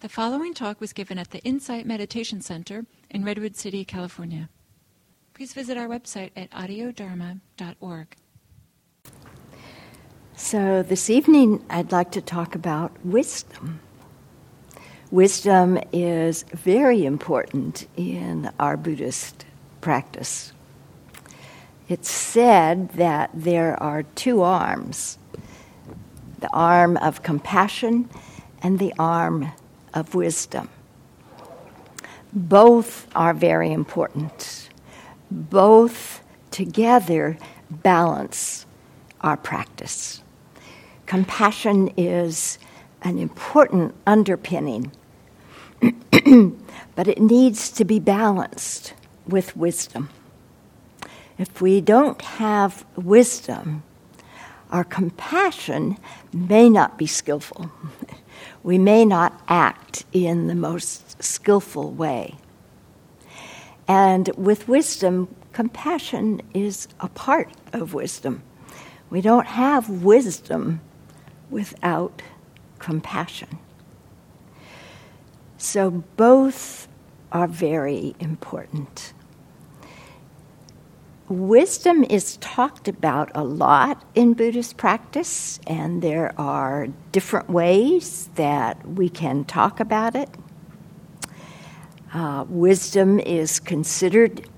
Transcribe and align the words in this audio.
The 0.00 0.08
following 0.08 0.54
talk 0.54 0.80
was 0.80 0.94
given 0.94 1.18
at 1.18 1.30
the 1.30 1.40
Insight 1.40 1.84
Meditation 1.84 2.40
Center 2.40 2.86
in 3.10 3.22
Redwood 3.22 3.54
City, 3.54 3.84
California. 3.84 4.48
Please 5.34 5.52
visit 5.52 5.76
our 5.76 5.88
website 5.88 6.30
at 6.34 6.50
audiodharma.org. 6.52 8.16
So, 10.34 10.82
this 10.82 11.10
evening 11.10 11.62
I'd 11.68 11.92
like 11.92 12.12
to 12.12 12.22
talk 12.22 12.54
about 12.54 12.92
wisdom. 13.04 13.80
Wisdom 15.10 15.78
is 15.92 16.44
very 16.44 17.04
important 17.04 17.86
in 17.94 18.50
our 18.58 18.78
Buddhist 18.78 19.44
practice. 19.82 20.54
It's 21.90 22.10
said 22.10 22.88
that 22.92 23.28
there 23.34 23.80
are 23.82 24.04
two 24.04 24.40
arms 24.40 25.18
the 26.38 26.48
arm 26.54 26.96
of 26.96 27.22
compassion 27.22 28.08
and 28.62 28.78
the 28.78 28.94
arm 28.98 29.52
of 29.94 30.14
wisdom. 30.14 30.68
Both 32.32 33.08
are 33.14 33.34
very 33.34 33.72
important. 33.72 34.68
Both 35.30 36.22
together 36.50 37.38
balance 37.70 38.66
our 39.20 39.36
practice. 39.36 40.22
Compassion 41.06 41.92
is 41.96 42.58
an 43.02 43.18
important 43.18 43.94
underpinning, 44.06 44.92
but 45.80 47.08
it 47.08 47.20
needs 47.20 47.70
to 47.70 47.84
be 47.84 47.98
balanced 47.98 48.94
with 49.26 49.56
wisdom. 49.56 50.10
If 51.38 51.60
we 51.60 51.80
don't 51.80 52.20
have 52.22 52.84
wisdom, 52.96 53.82
our 54.70 54.84
compassion 54.84 55.96
may 56.32 56.68
not 56.68 56.98
be 56.98 57.06
skillful. 57.06 57.70
we 58.62 58.78
may 58.78 59.04
not 59.04 59.40
act 59.48 60.04
in 60.12 60.46
the 60.46 60.54
most 60.54 61.22
skillful 61.22 61.90
way. 61.92 62.36
And 63.88 64.28
with 64.36 64.68
wisdom, 64.68 65.34
compassion 65.52 66.42
is 66.54 66.88
a 67.00 67.08
part 67.08 67.50
of 67.72 67.94
wisdom. 67.94 68.42
We 69.08 69.20
don't 69.20 69.46
have 69.46 69.88
wisdom 69.88 70.80
without 71.50 72.22
compassion. 72.78 73.58
So 75.58 75.90
both 76.16 76.88
are 77.32 77.48
very 77.48 78.14
important. 78.20 79.12
Wisdom 81.30 82.02
is 82.02 82.38
talked 82.38 82.88
about 82.88 83.30
a 83.36 83.44
lot 83.44 84.02
in 84.16 84.34
Buddhist 84.34 84.76
practice, 84.76 85.60
and 85.64 86.02
there 86.02 86.34
are 86.36 86.88
different 87.12 87.48
ways 87.48 88.28
that 88.34 88.84
we 88.84 89.08
can 89.08 89.44
talk 89.44 89.78
about 89.78 90.16
it. 90.16 90.28
Uh, 92.12 92.44
wisdom 92.48 93.20
is 93.20 93.60
considered 93.60 94.48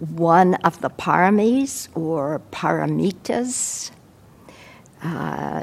one 0.00 0.56
of 0.56 0.82
the 0.82 0.90
paramis 0.90 1.88
or 1.94 2.42
paramitas. 2.50 3.90
Uh, 5.02 5.62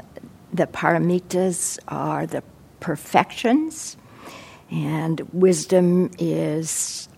the 0.52 0.66
paramitas 0.66 1.78
are 1.86 2.26
the 2.26 2.42
perfections, 2.80 3.96
and 4.68 5.20
wisdom 5.32 6.10
is 6.18 7.08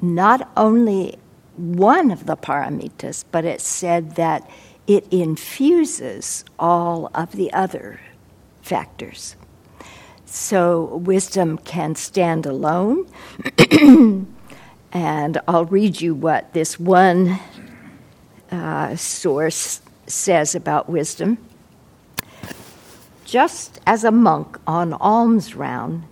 not 0.00 0.48
only 0.56 1.18
one 1.60 2.10
of 2.10 2.26
the 2.26 2.36
paramitas, 2.36 3.24
but 3.30 3.44
it 3.44 3.60
said 3.60 4.16
that 4.16 4.48
it 4.86 5.06
infuses 5.12 6.44
all 6.58 7.10
of 7.14 7.32
the 7.32 7.52
other 7.52 8.00
factors. 8.62 9.36
So 10.24 10.96
wisdom 10.96 11.58
can 11.58 11.94
stand 11.94 12.46
alone. 12.46 13.06
and 14.92 15.40
I'll 15.46 15.64
read 15.64 16.00
you 16.00 16.14
what 16.14 16.52
this 16.52 16.78
one 16.78 17.38
uh, 18.50 18.96
source 18.96 19.80
says 20.06 20.54
about 20.54 20.88
wisdom. 20.88 21.38
Just 23.24 23.80
as 23.86 24.02
a 24.02 24.10
monk 24.10 24.58
on 24.66 24.92
alms 24.94 25.54
round 25.54 26.04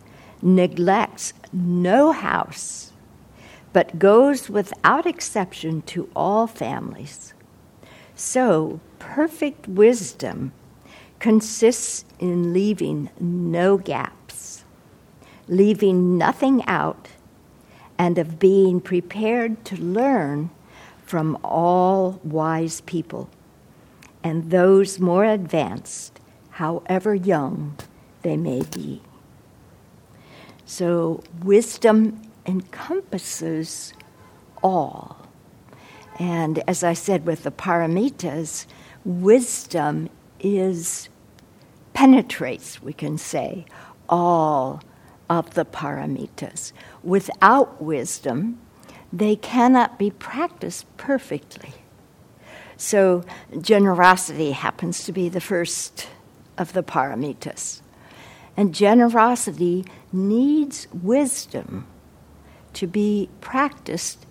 neglects 0.43 1.33
no 1.53 2.13
house 2.13 2.88
but 3.79 3.97
goes 4.01 4.51
without 4.51 5.07
exception 5.07 5.83
to 5.83 6.11
all 6.17 6.49
families. 6.49 7.33
So, 8.17 8.81
perfect 8.99 9.69
wisdom 9.69 10.51
consists 11.21 12.05
in 12.19 12.53
leaving 12.53 13.09
no 13.21 13.79
gaps, 13.79 14.65
leaving 15.47 16.19
nothing 16.19 16.67
out, 16.67 17.07
and 17.97 18.19
of 18.19 18.41
being 18.41 18.81
prepared 18.81 19.65
to 19.67 19.77
learn 19.77 20.51
from 21.05 21.39
all 21.45 22.19
wise 22.25 22.81
people 22.81 23.31
and 24.25 24.51
those 24.51 24.99
more 24.99 25.25
advanced, 25.25 26.19
however 26.51 27.15
young 27.15 27.77
they 28.23 28.37
may 28.37 28.63
be. 28.75 29.03
So, 30.67 31.23
wisdom 31.45 32.28
encompasses 32.49 33.93
all. 34.63 35.29
And 36.19 36.65
as 36.67 36.83
I 36.83 36.95
said 36.95 37.27
with 37.27 37.45
the 37.45 37.53
paramitas, 37.53 38.67
wisdom 39.05 40.09
is 40.41 41.09
penetrates, 41.93 42.83
we 42.83 42.93
can 42.93 43.19
say, 43.19 43.67
all 44.09 44.83
of 45.31 45.55
the 45.55 45.65
paramitas. 45.65 46.73
Without 47.05 47.81
wisdom, 47.81 48.59
they 49.13 49.37
cannot 49.37 49.99
be 49.99 50.11
practiced 50.11 50.87
perfectly. 50.97 51.75
So, 52.77 53.25
generosity 53.61 54.53
happens 54.53 55.05
to 55.05 55.13
be 55.13 55.29
the 55.29 55.41
first 55.41 56.09
of 56.57 56.73
the 56.73 56.83
paramitas. 56.83 57.83
And 58.57 58.75
generosity 58.75 59.85
needs 60.13 60.87
wisdom 60.93 61.87
to 62.79 62.87
be 62.87 63.29
practiced 63.41 64.25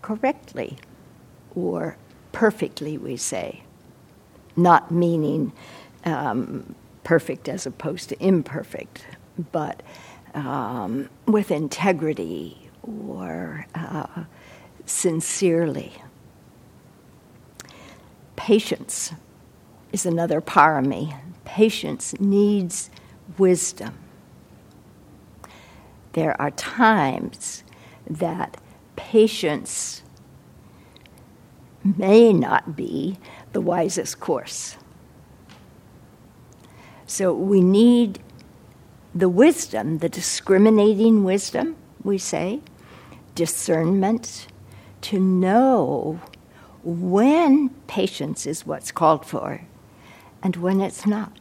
correctly 0.00 0.78
or 1.54 1.94
perfectly, 2.32 2.96
we 2.96 3.18
say, 3.18 3.62
not 4.56 4.90
meaning 4.90 5.52
um, 6.06 6.74
perfect 7.02 7.46
as 7.46 7.66
opposed 7.66 8.08
to 8.08 8.24
imperfect, 8.24 9.04
but 9.52 9.82
um, 10.32 11.10
with 11.26 11.50
integrity 11.50 12.70
or 12.82 13.66
uh, 13.74 14.24
sincerely. 14.86 15.92
Patience 18.36 19.12
is 19.92 20.06
another 20.06 20.40
parami. 20.40 21.14
Patience 21.44 22.18
needs 22.18 22.88
wisdom 23.36 24.03
there 26.14 26.40
are 26.40 26.50
times 26.52 27.62
that 28.08 28.56
patience 28.96 30.02
may 31.84 32.32
not 32.32 32.74
be 32.74 33.18
the 33.52 33.60
wisest 33.60 34.18
course. 34.20 34.76
So 37.06 37.34
we 37.34 37.60
need 37.60 38.20
the 39.14 39.28
wisdom, 39.28 39.98
the 39.98 40.08
discriminating 40.08 41.24
wisdom, 41.24 41.76
we 42.02 42.18
say, 42.18 42.60
discernment, 43.34 44.48
to 45.02 45.20
know 45.20 46.20
when 46.82 47.68
patience 47.86 48.46
is 48.46 48.66
what's 48.66 48.90
called 48.90 49.26
for 49.26 49.62
and 50.42 50.56
when 50.56 50.80
it's 50.80 51.06
not 51.06 51.32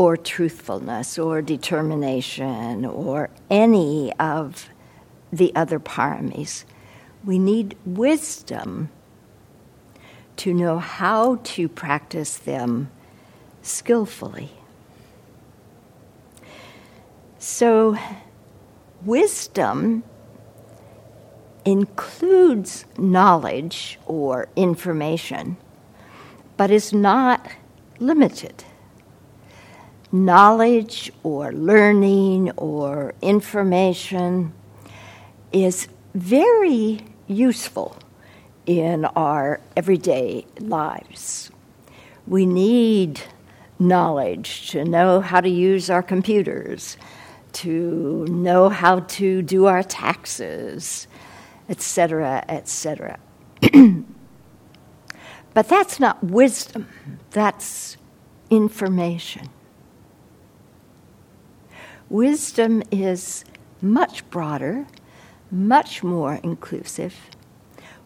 or 0.00 0.16
truthfulness 0.16 1.18
or 1.18 1.42
determination 1.42 2.86
or 2.86 3.28
any 3.50 4.10
of 4.18 4.70
the 5.30 5.54
other 5.54 5.78
paramis. 5.78 6.64
We 7.22 7.38
need 7.38 7.76
wisdom 7.84 8.88
to 10.36 10.54
know 10.54 10.78
how 10.78 11.38
to 11.44 11.68
practice 11.68 12.38
them 12.38 12.90
skillfully. 13.60 14.48
So, 17.38 17.98
wisdom 19.04 20.02
includes 21.66 22.86
knowledge 22.96 23.98
or 24.06 24.48
information, 24.56 25.58
but 26.56 26.70
is 26.70 26.90
not 26.90 27.46
limited 27.98 28.64
knowledge 30.12 31.12
or 31.22 31.52
learning 31.52 32.50
or 32.52 33.14
information 33.22 34.52
is 35.52 35.88
very 36.14 37.00
useful 37.26 37.96
in 38.66 39.04
our 39.04 39.60
everyday 39.76 40.46
lives. 40.58 41.50
We 42.26 42.46
need 42.46 43.20
knowledge, 43.78 44.70
to 44.70 44.84
know 44.84 45.20
how 45.20 45.40
to 45.40 45.48
use 45.48 45.88
our 45.88 46.02
computers, 46.02 46.96
to 47.52 48.26
know 48.26 48.68
how 48.68 49.00
to 49.00 49.42
do 49.42 49.66
our 49.66 49.82
taxes, 49.82 51.08
etc., 51.68 52.44
etc. 52.48 53.18
but 55.54 55.68
that's 55.68 55.98
not 55.98 56.22
wisdom, 56.22 56.88
that's 57.30 57.96
information. 58.50 59.48
Wisdom 62.10 62.82
is 62.90 63.44
much 63.80 64.28
broader, 64.30 64.86
much 65.50 66.02
more 66.02 66.40
inclusive. 66.42 67.14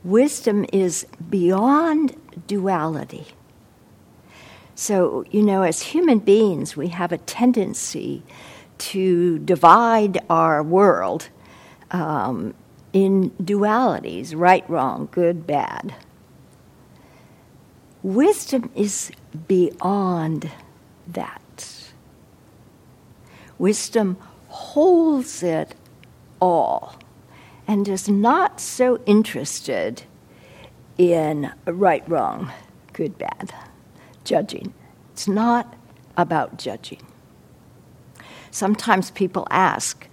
Wisdom 0.05 0.67
is 0.75 1.07
beyond 1.31 2.15
duality. 2.47 3.29
So, 4.75 5.25
you 5.31 5.43
know, 5.43 5.63
as 5.63 5.81
human 5.81 6.19
beings, 6.19 6.77
we 6.77 6.89
have 6.89 7.13
a 7.13 7.19
tendency 7.19 8.23
to 8.77 9.39
divide 9.39 10.21
our 10.29 10.63
world 10.63 11.31
um, 11.91 12.53
in 12.93 13.31
dualities 13.43 14.35
right, 14.37 14.69
wrong, 14.69 15.09
good, 15.13 15.47
bad. 15.47 15.95
Wisdom 18.03 18.71
is 18.75 19.11
beyond 19.49 20.51
that. 21.07 21.41
Wisdom 23.59 24.17
holds 24.49 25.43
it 25.43 25.75
all 26.41 26.97
and 27.67 27.89
is 27.89 28.09
not 28.09 28.61
so 28.61 29.01
interested 29.07 30.03
in 30.99 31.51
right, 31.67 32.09
wrong, 32.09 32.53
good, 32.93 33.19
bad, 33.19 33.55
judging. 34.25 34.73
It's 35.13 35.27
not 35.27 35.75
about 36.17 36.59
judging. 36.59 37.01
Sometimes 38.51 39.11
people 39.11 39.47
ask 39.51 40.07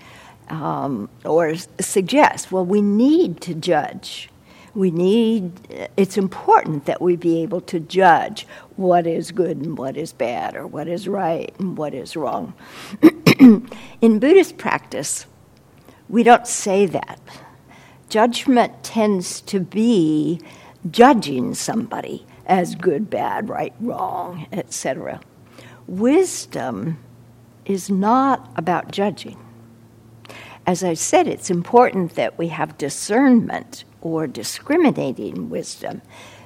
um, 0.49 1.09
or 1.23 1.55
suggest, 1.79 2.51
well, 2.51 2.65
we 2.65 2.81
need 2.81 3.41
to 3.41 3.53
judge. 3.53 4.30
We 4.73 4.89
need, 4.89 5.89
it's 5.97 6.17
important 6.17 6.85
that 6.85 7.01
we 7.01 7.15
be 7.15 7.41
able 7.41 7.61
to 7.61 7.79
judge 7.79 8.47
what 8.77 9.05
is 9.05 9.31
good 9.31 9.57
and 9.57 9.77
what 9.77 9.97
is 9.97 10.13
bad, 10.13 10.55
or 10.55 10.65
what 10.65 10.87
is 10.87 11.07
right 11.07 11.53
and 11.59 11.77
what 11.77 11.93
is 11.93 12.15
wrong. 12.15 12.53
In 14.01 14.19
Buddhist 14.19 14.57
practice, 14.57 15.25
we 16.07 16.23
don't 16.23 16.47
say 16.47 16.85
that. 16.85 17.19
Judgment 18.09 18.83
tends 18.83 19.41
to 19.41 19.59
be 19.59 20.41
judging 20.89 21.53
somebody 21.53 22.25
as 22.45 22.75
good, 22.75 23.09
bad, 23.09 23.49
right, 23.49 23.73
wrong, 23.79 24.47
etc. 24.51 25.21
Wisdom 25.87 26.97
is 27.65 27.89
not 27.89 28.51
about 28.55 28.91
judging. 28.91 29.37
As 30.65 30.83
I 30.83 30.93
said, 30.93 31.27
it's 31.27 31.49
important 31.49 32.15
that 32.15 32.37
we 32.37 32.49
have 32.49 32.77
discernment 32.77 33.83
or 34.01 34.27
discriminating 34.27 35.49
wisdom, 35.49 36.01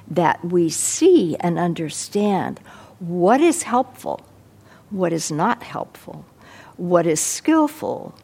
that 0.08 0.44
we 0.44 0.68
see 0.68 1.36
and 1.40 1.58
understand 1.58 2.60
what 2.98 3.40
is 3.40 3.64
helpful, 3.64 4.20
what 4.90 5.12
is 5.12 5.32
not 5.32 5.62
helpful, 5.62 6.24
what 6.76 7.06
is 7.06 7.20
skillful, 7.20 8.14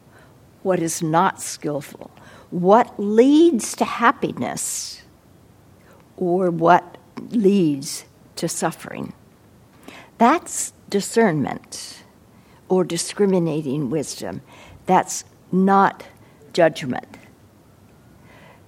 what 0.61 0.79
is 0.79 1.01
not 1.01 1.41
skillful, 1.41 2.09
what 2.51 2.93
leads 2.99 3.75
to 3.75 3.85
happiness, 3.85 5.01
or 6.15 6.49
what 6.49 6.97
leads 7.29 8.05
to 8.35 8.47
suffering. 8.47 9.13
That's 10.17 10.73
discernment 10.89 12.03
or 12.69 12.83
discriminating 12.83 13.89
wisdom. 13.89 14.41
That's 14.85 15.25
not 15.51 16.05
judgment. 16.53 17.12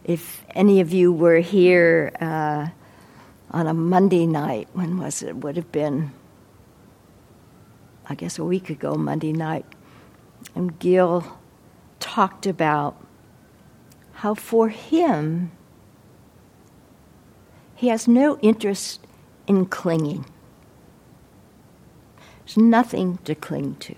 If 0.05 0.45
any 0.51 0.81
of 0.81 0.93
you 0.93 1.11
were 1.11 1.39
here 1.39 2.11
uh, 2.21 2.67
on 3.49 3.65
a 3.65 3.73
Monday 3.73 4.27
night, 4.27 4.69
when 4.73 4.99
was 4.99 5.23
it? 5.23 5.37
Would 5.37 5.55
have 5.55 5.71
been, 5.71 6.11
I 8.07 8.13
guess, 8.13 8.37
a 8.37 8.43
week 8.43 8.69
ago, 8.69 8.93
Monday 8.93 9.33
night. 9.33 9.65
And 10.53 10.77
Gil 10.77 11.39
talked 11.99 12.45
about 12.45 13.03
how 14.13 14.35
for 14.35 14.69
him, 14.69 15.51
he 17.73 17.87
has 17.87 18.07
no 18.07 18.37
interest 18.43 19.01
in 19.47 19.65
clinging. 19.65 20.25
There's 22.45 22.57
nothing 22.57 23.17
to 23.25 23.33
cling 23.33 23.77
to. 23.77 23.95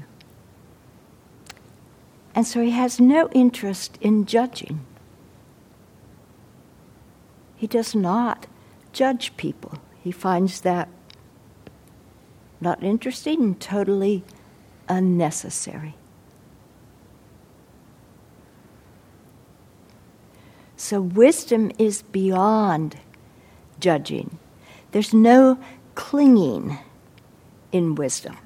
And 2.33 2.47
so 2.47 2.61
he 2.61 2.71
has 2.71 2.97
no 2.97 3.27
interest 3.33 3.97
in 3.99 4.25
judging. 4.25 4.85
He 7.57 7.67
does 7.67 7.95
not 7.95 8.45
judge 8.93 9.35
people. 9.35 9.79
He 10.01 10.11
finds 10.11 10.61
that 10.61 10.87
not 12.61 12.83
interesting 12.83 13.41
and 13.41 13.59
totally 13.59 14.23
unnecessary. 14.87 15.95
So, 20.75 21.01
wisdom 21.01 21.71
is 21.79 22.03
beyond 22.03 22.97
judging. 23.79 24.37
There's 24.91 25.13
no 25.13 25.59
clinging 25.95 26.77
in 27.71 27.95
wisdom, 27.95 28.37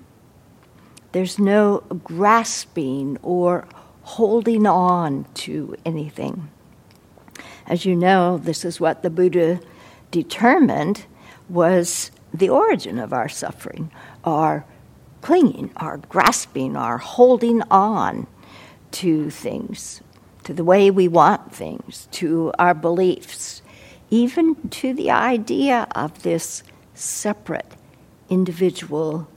there's 1.11 1.37
no 1.37 1.83
grasping 2.03 3.17
or 3.21 3.67
holding 4.03 4.65
on 4.65 5.25
to 5.33 5.75
anything. 5.85 6.49
As 7.67 7.85
you 7.85 7.95
know, 7.95 8.37
this 8.37 8.65
is 8.65 8.79
what 8.79 9.03
the 9.03 9.09
Buddha 9.09 9.59
determined 10.09 11.05
was 11.49 12.11
the 12.33 12.49
origin 12.49 12.99
of 12.99 13.13
our 13.13 13.29
suffering 13.29 13.91
our 14.23 14.65
clinging, 15.21 15.71
our 15.77 15.97
grasping, 15.97 16.75
our 16.75 16.97
holding 16.97 17.61
on 17.63 18.27
to 18.91 19.29
things 19.29 20.01
to 20.43 20.53
the 20.53 20.63
way 20.63 20.89
we 20.89 21.07
want 21.07 21.53
things, 21.53 22.07
to 22.11 22.51
our 22.57 22.73
beliefs, 22.73 23.61
even 24.09 24.55
to 24.69 24.93
the 24.93 25.11
idea 25.11 25.87
of 25.95 26.23
this 26.23 26.63
separate 26.93 27.73
individual 28.29 29.27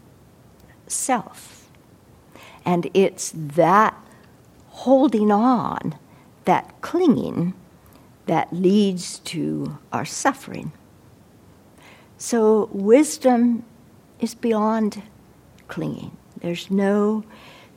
self. 0.86 1.70
And 2.64 2.90
it's 2.94 3.32
that 3.34 3.94
holding 4.68 5.30
on, 5.30 5.96
that 6.46 6.80
clinging, 6.80 7.54
that 8.26 8.52
leads 8.52 9.18
to 9.20 9.78
our 9.92 10.04
suffering. 10.04 10.72
So, 12.16 12.68
wisdom 12.72 13.64
is 14.20 14.34
beyond 14.34 15.02
clinging. 15.68 16.16
There's 16.40 16.70
no, 16.70 17.24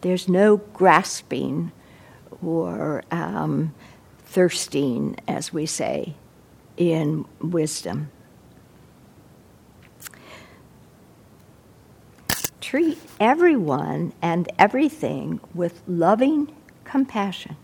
there's 0.01 0.29
no 0.29 0.57
grasping 0.57 1.71
or 2.41 3.03
um, 3.11 3.73
thirsting, 4.25 5.17
as 5.27 5.51
we 5.51 5.65
say, 5.65 6.13
in 6.77 7.25
wisdom. 7.41 8.11
Treat 12.61 12.99
everyone 13.19 14.13
and 14.21 14.51
everything 14.59 15.39
with 15.53 15.81
loving 15.87 16.53
compassion. 16.83 17.55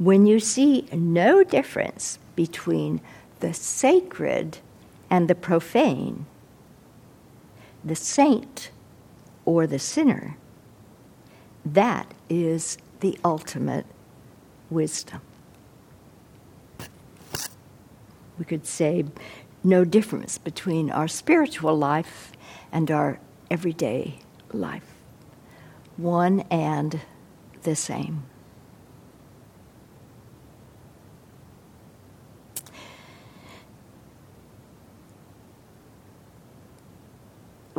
When 0.00 0.24
you 0.24 0.40
see 0.40 0.86
no 0.94 1.44
difference 1.44 2.18
between 2.34 3.02
the 3.40 3.52
sacred 3.52 4.56
and 5.10 5.28
the 5.28 5.34
profane, 5.34 6.24
the 7.84 7.94
saint 7.94 8.70
or 9.44 9.66
the 9.66 9.78
sinner, 9.78 10.38
that 11.66 12.14
is 12.30 12.78
the 13.00 13.18
ultimate 13.22 13.84
wisdom. 14.70 15.20
We 18.38 18.46
could 18.46 18.66
say 18.66 19.04
no 19.62 19.84
difference 19.84 20.38
between 20.38 20.90
our 20.90 21.08
spiritual 21.08 21.76
life 21.76 22.32
and 22.72 22.90
our 22.90 23.20
everyday 23.50 24.20
life, 24.50 24.94
one 25.98 26.40
and 26.50 27.02
the 27.64 27.76
same. 27.76 28.29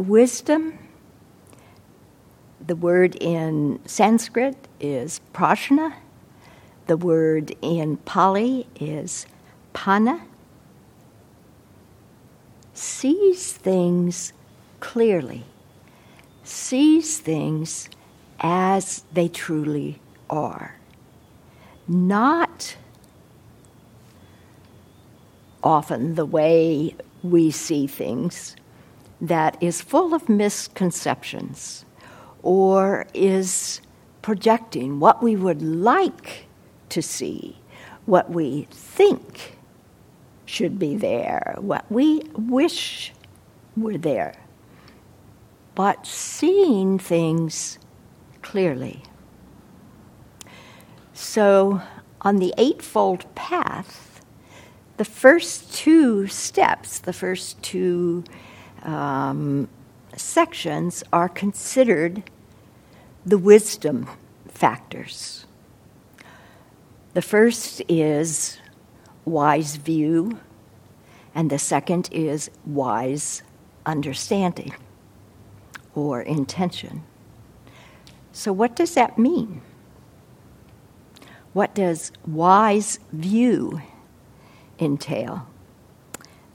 Wisdom 0.02 0.78
the 2.66 2.76
word 2.76 3.16
in 3.16 3.80
Sanskrit 3.86 4.56
is 4.80 5.20
prajna, 5.34 5.96
The 6.86 6.98
word 6.98 7.56
in 7.62 7.98
Pali 7.98 8.68
is 8.80 9.26
panna. 9.74 10.26
Sees 12.74 13.54
things 13.54 14.34
clearly. 14.80 15.46
sees 16.44 17.20
things 17.20 17.90
as 18.40 19.04
they 19.14 19.28
truly 19.28 20.00
are, 20.30 20.76
not 21.88 22.76
often 25.64 26.16
the 26.16 26.26
way 26.26 26.96
we 27.24 27.52
see 27.52 27.86
things 27.86 28.56
that 29.22 29.56
is 29.62 29.82
full 29.82 30.14
of 30.14 30.28
misconceptions 30.28 31.86
or 32.42 33.06
is 33.14 33.80
projecting 34.24 35.00
what 35.00 35.22
we 35.22 35.36
would 35.36 35.62
like 35.62 36.48
to 36.90 37.02
see, 37.02 37.58
what 38.06 38.32
we 38.32 38.68
think 38.72 39.58
should 40.46 40.80
be 40.80 40.96
there, 40.96 41.56
what 41.60 41.90
we 41.92 42.24
wish 42.36 43.14
were 43.78 43.98
there. 43.98 44.36
But 45.76 46.06
seeing 46.06 47.00
things 47.00 47.80
clearly. 48.42 49.04
So, 51.14 51.82
on 52.22 52.38
the 52.38 52.54
Eightfold 52.58 53.34
Path, 53.36 54.22
the 54.98 55.06
first 55.06 55.74
two 55.74 56.28
steps, 56.28 57.00
the 57.00 57.14
first 57.14 57.62
two 57.64 58.24
um, 58.84 59.68
sections, 60.16 61.04
are 61.12 61.30
considered 61.30 62.24
the 63.26 63.38
wisdom 63.38 64.08
factors. 64.48 65.46
The 67.14 67.22
first 67.22 67.82
is 67.90 68.58
wise 69.26 69.76
view, 69.76 70.40
and 71.36 71.50
the 71.50 71.60
second 71.60 72.10
is 72.12 72.50
wise 72.66 73.44
understanding 73.86 74.74
or 75.94 76.22
intention. 76.22 77.04
So, 78.32 78.54
what 78.54 78.76
does 78.76 78.94
that 78.94 79.18
mean? 79.18 79.62
What 81.54 81.76
does 81.76 82.12
wise 82.26 83.00
view 83.12 83.82
entail? 84.80 85.48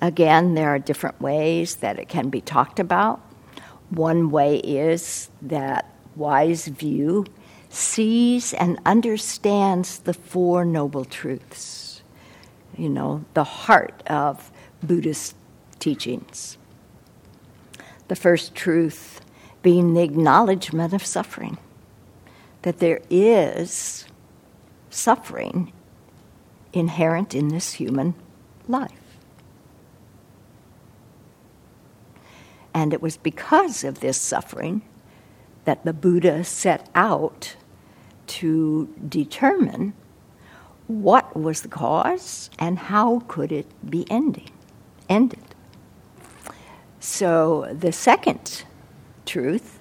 Again, 0.00 0.54
there 0.54 0.68
are 0.68 0.78
different 0.78 1.20
ways 1.20 1.76
that 1.76 1.98
it 1.98 2.08
can 2.08 2.28
be 2.28 2.40
talked 2.40 2.78
about. 2.78 3.20
One 3.90 4.30
way 4.30 4.58
is 4.58 5.30
that 5.42 5.94
wise 6.14 6.66
view 6.66 7.24
sees 7.70 8.52
and 8.54 8.78
understands 8.84 10.00
the 10.00 10.14
Four 10.14 10.64
Noble 10.64 11.04
Truths, 11.04 12.02
you 12.76 12.88
know, 12.88 13.24
the 13.34 13.44
heart 13.44 14.02
of 14.06 14.50
Buddhist 14.82 15.34
teachings. 15.78 16.58
The 18.08 18.16
first 18.16 18.54
truth 18.54 19.20
being 19.62 19.94
the 19.94 20.02
acknowledgement 20.02 20.92
of 20.92 21.04
suffering, 21.04 21.58
that 22.62 22.78
there 22.78 23.00
is 23.10 24.06
suffering 24.90 25.72
inherent 26.72 27.34
in 27.34 27.48
this 27.48 27.74
human 27.74 28.14
life. 28.68 29.05
And 32.76 32.92
it 32.92 33.00
was 33.00 33.16
because 33.16 33.84
of 33.84 34.00
this 34.00 34.20
suffering 34.20 34.82
that 35.64 35.86
the 35.86 35.94
Buddha 35.94 36.44
set 36.44 36.90
out 36.94 37.56
to 38.26 38.94
determine 39.08 39.94
what 40.86 41.34
was 41.34 41.62
the 41.62 41.68
cause 41.68 42.50
and 42.58 42.78
how 42.78 43.20
could 43.28 43.50
it 43.50 43.66
be 43.88 44.06
ending, 44.10 44.50
ended. 45.08 45.54
So 47.00 47.72
the 47.72 47.92
second 47.92 48.64
truth 49.24 49.78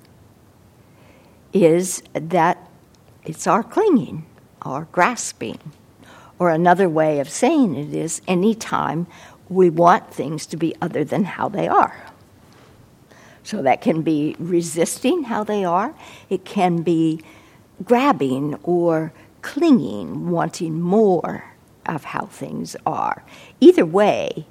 is 1.51 2.01
that 2.13 2.69
it's 3.25 3.45
our 3.45 3.61
clinging, 3.61 4.25
our 4.61 4.87
grasping. 4.93 5.59
Or 6.39 6.49
another 6.49 6.87
way 6.87 7.19
of 7.19 7.29
saying 7.29 7.75
it 7.75 7.93
is 7.93 8.21
anytime 8.25 9.05
we 9.49 9.69
want 9.69 10.13
things 10.13 10.45
to 10.45 10.55
be 10.55 10.73
other 10.81 11.03
than 11.03 11.25
how 11.25 11.49
they 11.49 11.67
are. 11.67 12.04
So 13.45 13.61
that 13.61 13.79
can 13.79 14.01
be 14.01 14.35
resisting 14.39 15.25
how 15.25 15.43
they 15.43 15.63
are, 15.63 15.93
it 16.31 16.45
can 16.45 16.81
be 16.81 17.21
grabbing 17.83 18.55
or 18.63 19.13
clinging, 19.43 20.31
wanting 20.31 20.81
more 20.81 21.53
of 21.85 22.05
how 22.05 22.25
things 22.25 22.75
are. 22.87 23.23
Either 23.61 23.85
way 23.85 24.47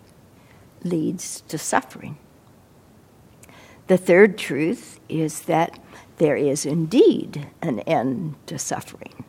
leads 0.84 1.40
to 1.48 1.58
suffering. 1.58 2.16
The 3.88 3.98
third 3.98 4.38
truth 4.38 5.00
is 5.08 5.40
that 5.42 5.76
there 6.18 6.36
is 6.36 6.64
indeed 6.64 7.48
an 7.60 7.80
end 7.80 8.36
to 8.46 8.60
suffering, 8.60 9.24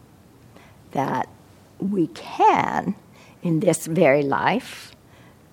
that 0.92 1.28
we 1.80 2.06
can, 2.08 2.94
in 3.42 3.62
this 3.62 3.88
very 3.88 4.22
life, 4.22 4.96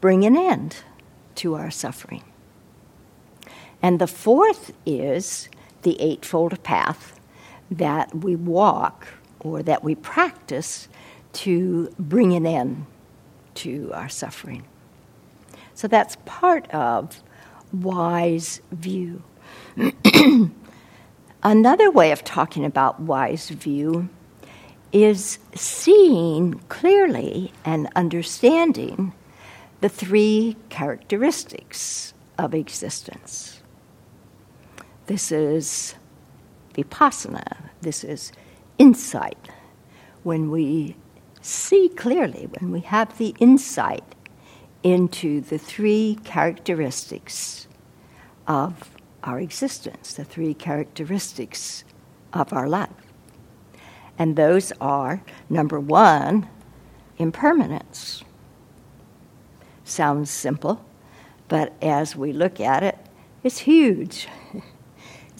bring 0.02 0.26
an 0.26 0.36
end 0.36 0.82
to 1.36 1.54
our 1.54 1.70
suffering. 1.70 2.22
And 3.82 3.98
the 3.98 4.06
fourth 4.06 4.72
is 4.86 5.48
the 5.82 6.00
Eightfold 6.00 6.62
Path 6.62 7.20
that 7.70 8.14
we 8.14 8.36
walk 8.36 9.08
or 9.40 9.62
that 9.62 9.82
we 9.82 9.94
practice 9.94 10.88
to 11.32 11.92
bring 11.98 12.32
an 12.32 12.46
end 12.46 12.86
to 13.54 13.90
our 13.92 14.08
suffering. 14.08 14.64
So 15.74 15.88
that's 15.88 16.16
part 16.24 16.70
of 16.70 17.22
wise 17.72 18.60
view. 18.70 19.22
Another 21.42 21.90
way 21.90 22.12
of 22.12 22.22
talking 22.22 22.64
about 22.64 23.00
wise 23.00 23.48
view 23.48 24.08
is 24.92 25.38
seeing 25.54 26.60
clearly 26.68 27.52
and 27.64 27.88
understanding 27.96 29.12
the 29.80 29.88
three 29.88 30.56
characteristics 30.68 32.14
of 32.38 32.54
existence. 32.54 33.61
This 35.06 35.32
is 35.32 35.94
vipassana, 36.74 37.70
this 37.80 38.04
is 38.04 38.32
insight. 38.78 39.48
When 40.22 40.50
we 40.50 40.96
see 41.40 41.88
clearly, 41.88 42.48
when 42.58 42.70
we 42.70 42.80
have 42.80 43.18
the 43.18 43.34
insight 43.40 44.04
into 44.82 45.40
the 45.40 45.58
three 45.58 46.18
characteristics 46.24 47.66
of 48.46 48.90
our 49.24 49.40
existence, 49.40 50.14
the 50.14 50.24
three 50.24 50.54
characteristics 50.54 51.84
of 52.32 52.52
our 52.52 52.68
life. 52.68 52.90
And 54.18 54.36
those 54.36 54.72
are 54.80 55.22
number 55.48 55.80
one, 55.80 56.48
impermanence. 57.18 58.22
Sounds 59.84 60.30
simple, 60.30 60.84
but 61.48 61.72
as 61.82 62.14
we 62.14 62.32
look 62.32 62.60
at 62.60 62.82
it, 62.82 62.98
it's 63.42 63.58
huge. 63.58 64.28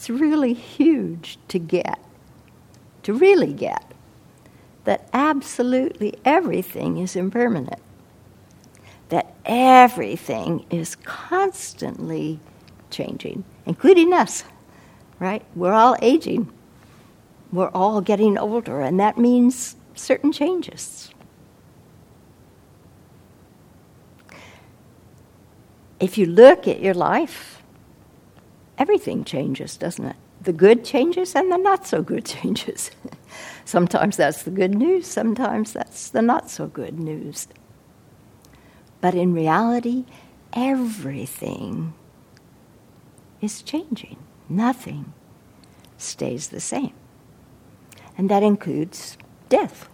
It's 0.02 0.10
really 0.10 0.52
huge 0.52 1.38
to 1.46 1.60
get, 1.60 2.00
to 3.04 3.12
really 3.14 3.52
get, 3.52 3.92
that 4.82 5.08
absolutely 5.12 6.18
everything 6.24 6.98
is 6.98 7.14
impermanent, 7.14 7.78
that 9.10 9.32
everything 9.44 10.66
is 10.70 10.96
constantly 11.04 12.40
changing, 12.90 13.44
including 13.64 14.12
us, 14.12 14.42
right? 15.20 15.44
We're 15.54 15.72
all 15.72 15.94
aging, 16.02 16.52
we're 17.52 17.70
all 17.70 18.00
getting 18.00 18.36
older, 18.36 18.80
and 18.80 18.98
that 18.98 19.18
means 19.18 19.76
certain 19.94 20.32
changes. 20.32 21.12
If 26.00 26.18
you 26.18 26.26
look 26.26 26.66
at 26.66 26.80
your 26.80 26.94
life, 26.94 27.61
everything 28.78 29.24
changes, 29.24 29.76
doesn't 29.76 30.06
it? 30.06 30.16
The 30.40 30.52
good 30.52 30.84
changes 30.84 31.34
and 31.34 31.50
the 31.52 31.56
not 31.56 31.86
so 31.86 32.02
good 32.02 32.24
changes. 32.36 32.90
sometimes 33.64 34.16
that's 34.16 34.42
the 34.42 34.50
good 34.50 34.74
news, 34.74 35.06
sometimes 35.06 35.72
that's 35.72 36.10
the 36.10 36.22
not 36.22 36.50
so 36.50 36.66
good 36.66 36.98
news. 36.98 37.48
But 39.00 39.14
in 39.14 39.34
reality, 39.34 40.04
everything 40.52 41.94
is 43.40 43.62
changing. 43.62 44.16
Nothing 44.48 45.12
stays 45.98 46.48
the 46.48 46.60
same. 46.60 46.92
And 48.16 48.28
that 48.30 48.42
includes 48.42 49.16
death. 49.48 49.88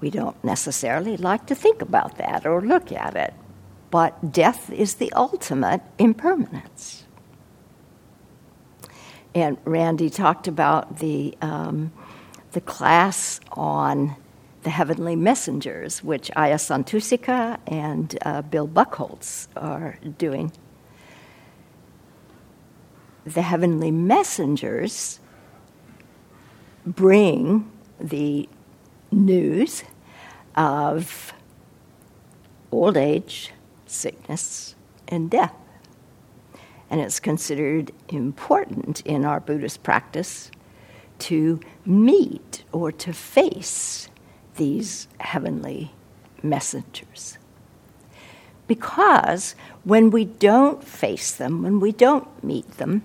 We 0.00 0.10
don't 0.10 0.42
necessarily 0.42 1.16
like 1.16 1.46
to 1.46 1.54
think 1.54 1.80
about 1.80 2.18
that 2.18 2.44
or 2.44 2.60
look 2.60 2.90
at 2.90 3.14
it, 3.14 3.34
but 3.90 4.32
death 4.32 4.70
is 4.72 4.94
the 4.94 5.12
ultimate 5.12 5.82
impermanence. 5.98 7.01
And 9.34 9.56
Randy 9.64 10.10
talked 10.10 10.48
about 10.48 10.98
the, 10.98 11.36
um, 11.40 11.92
the 12.52 12.60
class 12.60 13.40
on 13.52 14.16
the 14.62 14.70
heavenly 14.70 15.16
messengers, 15.16 16.04
which 16.04 16.30
Ayya 16.36 16.56
Santussika 16.56 17.58
and 17.66 18.16
uh, 18.22 18.42
Bill 18.42 18.68
Buchholz 18.68 19.48
are 19.56 19.98
doing. 20.18 20.52
the 23.24 23.42
heavenly 23.42 23.90
messengers 23.90 25.20
bring 26.86 27.70
the 28.00 28.48
news 29.10 29.84
of 30.56 31.32
old 32.72 32.96
age, 32.96 33.52
sickness, 33.86 34.74
and 35.08 35.30
death. 35.30 35.54
And 36.92 37.00
it's 37.00 37.20
considered 37.20 37.90
important 38.10 39.00
in 39.06 39.24
our 39.24 39.40
Buddhist 39.40 39.82
practice 39.82 40.50
to 41.20 41.58
meet 41.86 42.64
or 42.70 42.92
to 42.92 43.14
face 43.14 44.10
these 44.56 45.08
heavenly 45.18 45.90
messengers. 46.42 47.38
Because 48.66 49.54
when 49.84 50.10
we 50.10 50.26
don't 50.26 50.84
face 50.84 51.32
them, 51.32 51.62
when 51.62 51.80
we 51.80 51.92
don't 51.92 52.28
meet 52.44 52.70
them, 52.72 53.02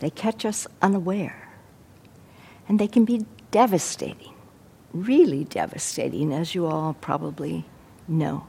they 0.00 0.10
catch 0.10 0.44
us 0.44 0.66
unaware. 0.82 1.48
And 2.68 2.78
they 2.78 2.88
can 2.88 3.06
be 3.06 3.24
devastating, 3.50 4.34
really 4.92 5.44
devastating, 5.44 6.34
as 6.34 6.54
you 6.54 6.66
all 6.66 6.92
probably 6.92 7.64
know. 8.06 8.46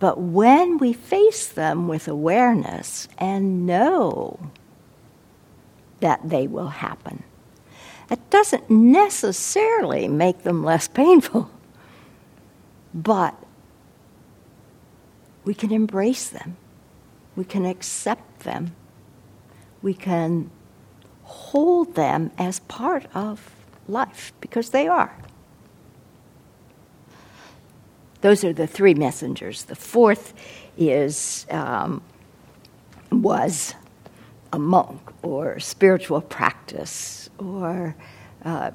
But 0.00 0.18
when 0.18 0.78
we 0.78 0.94
face 0.94 1.46
them 1.46 1.86
with 1.86 2.08
awareness 2.08 3.06
and 3.18 3.66
know 3.66 4.40
that 6.00 6.28
they 6.28 6.46
will 6.46 6.68
happen, 6.68 7.22
it 8.10 8.30
doesn't 8.30 8.68
necessarily 8.70 10.08
make 10.08 10.42
them 10.42 10.64
less 10.64 10.88
painful, 10.88 11.50
but 12.94 13.36
we 15.44 15.52
can 15.52 15.70
embrace 15.70 16.28
them, 16.28 16.56
we 17.36 17.44
can 17.44 17.66
accept 17.66 18.40
them, 18.40 18.74
we 19.82 19.92
can 19.92 20.50
hold 21.24 21.94
them 21.94 22.30
as 22.38 22.60
part 22.60 23.04
of 23.14 23.54
life 23.86 24.32
because 24.40 24.70
they 24.70 24.88
are. 24.88 25.14
Those 28.20 28.44
are 28.44 28.52
the 28.52 28.66
three 28.66 28.94
messengers. 28.94 29.64
The 29.64 29.76
fourth 29.76 30.34
is 30.76 31.46
um, 31.50 32.02
was 33.10 33.74
a 34.52 34.58
monk 34.58 35.00
or 35.22 35.58
spiritual 35.60 36.20
practice 36.20 37.30
or 37.38 37.94
uh, 38.44 38.70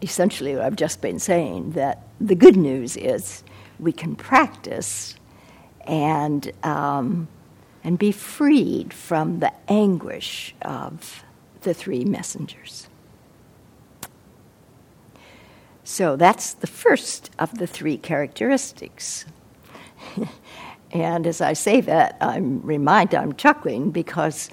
essentially 0.00 0.54
what 0.54 0.64
I've 0.64 0.76
just 0.76 1.00
been 1.00 1.18
saying 1.18 1.72
that 1.72 2.06
the 2.20 2.34
good 2.34 2.56
news 2.56 2.96
is 2.96 3.42
we 3.78 3.92
can 3.92 4.16
practice 4.16 5.16
and 5.86 6.52
um, 6.62 7.28
and 7.84 7.98
be 7.98 8.12
freed 8.12 8.92
from 8.92 9.40
the 9.40 9.52
anguish 9.68 10.54
of 10.62 11.24
the 11.62 11.74
three 11.74 12.04
messengers. 12.04 12.88
So 15.92 16.16
that's 16.16 16.54
the 16.54 16.66
first 16.66 17.30
of 17.38 17.58
the 17.58 17.66
three 17.66 17.98
characteristics. 17.98 19.26
and 20.90 21.26
as 21.26 21.42
I 21.42 21.52
say 21.52 21.82
that, 21.82 22.16
I'm 22.18 22.62
reminded, 22.62 23.18
I'm 23.18 23.34
chuckling 23.34 23.90
because 23.90 24.48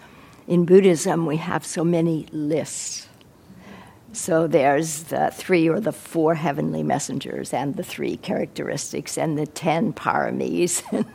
in 0.50 0.66
Buddhism 0.66 1.26
we 1.26 1.38
have 1.38 1.66
so 1.66 1.86
many 1.86 2.28
lists. 2.34 3.08
So 4.12 4.48
there's 4.48 5.04
the 5.04 5.32
three 5.34 5.70
or 5.70 5.80
the 5.80 5.94
four 5.94 6.36
heavenly 6.36 6.84
messengers, 6.84 7.54
and 7.54 7.78
the 7.78 7.84
three 7.84 8.18
characteristics, 8.18 9.18
and 9.18 9.38
the 9.38 9.48
ten 9.48 9.94
paramis. 9.94 10.84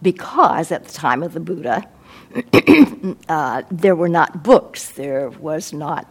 because 0.00 0.72
at 0.72 0.86
the 0.86 0.92
time 0.94 1.22
of 1.22 1.34
the 1.34 1.40
Buddha, 1.40 1.86
uh, 3.28 3.62
there 3.70 3.94
were 3.94 4.08
not 4.08 4.42
books, 4.42 4.88
there 4.88 5.28
was 5.28 5.74
not 5.74 6.10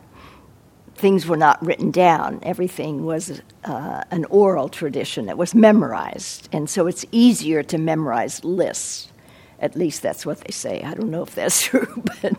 things 0.99 1.25
were 1.25 1.37
not 1.37 1.65
written 1.65 1.91
down. 1.91 2.39
Everything 2.43 3.05
was 3.05 3.41
uh, 3.63 4.03
an 4.11 4.25
oral 4.25 4.69
tradition. 4.69 5.29
It 5.29 5.37
was 5.37 5.55
memorized. 5.55 6.49
And 6.51 6.69
so 6.69 6.87
it's 6.87 7.05
easier 7.11 7.63
to 7.63 7.77
memorize 7.77 8.43
lists. 8.43 9.11
At 9.59 9.75
least 9.75 10.01
that's 10.01 10.25
what 10.25 10.41
they 10.41 10.51
say. 10.51 10.81
I 10.83 10.93
don't 10.93 11.09
know 11.09 11.23
if 11.23 11.33
that's 11.33 11.61
true, 11.63 12.03
but 12.03 12.33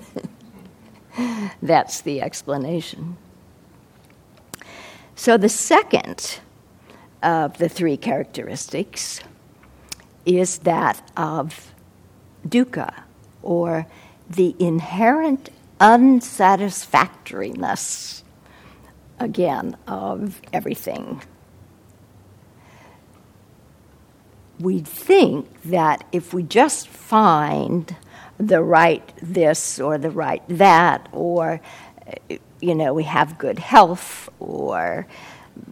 that's 1.62 2.02
the 2.02 2.20
explanation. 2.20 3.16
So 5.16 5.36
the 5.36 5.48
second 5.48 6.38
of 7.22 7.58
the 7.58 7.68
three 7.68 7.96
characteristics 7.96 9.20
is 10.24 10.58
that 10.58 11.10
of 11.16 11.74
dukkha, 12.46 13.02
or 13.42 13.86
the 14.28 14.54
inherent 14.58 15.48
unsatisfactoriness 15.80 18.22
again 19.20 19.76
of 19.87 20.40
everything. 20.52 21.22
We 24.59 24.80
think 24.80 25.62
that 25.62 26.04
if 26.11 26.35
we 26.35 26.42
just 26.42 26.88
find 26.88 27.94
the 28.38 28.62
right 28.62 29.12
this 29.22 29.78
or 29.78 29.96
the 29.98 30.11
right 30.11 30.42
that, 30.48 31.09
or, 31.12 31.61
you 32.61 32.74
know, 32.74 32.92
we 32.92 33.04
have 33.04 33.38
good 33.38 33.59
health, 33.59 34.28
or 34.38 35.06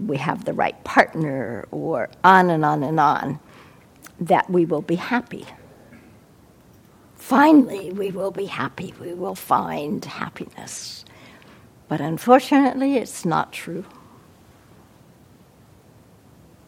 we 0.07 0.19
have 0.19 0.45
the 0.45 0.53
right 0.53 0.83
partner, 0.85 1.67
or 1.71 2.09
on 2.25 2.51
and 2.51 2.65
on 2.65 2.83
and 2.83 3.01
on, 3.01 3.41
that 4.21 4.49
we 4.49 4.65
will 4.65 4.83
be 4.83 4.97
happy. 4.97 5.47
Finally, 7.17 7.93
we 7.93 8.11
will 8.11 8.31
be 8.31 8.47
happy. 8.47 8.95
We 9.01 9.13
will 9.13 9.35
find 9.35 10.03
happiness. 10.05 11.05
But 11.88 12.01
unfortunately, 12.01 12.96
it's 12.96 13.24
not 13.24 13.53
true. 13.53 13.85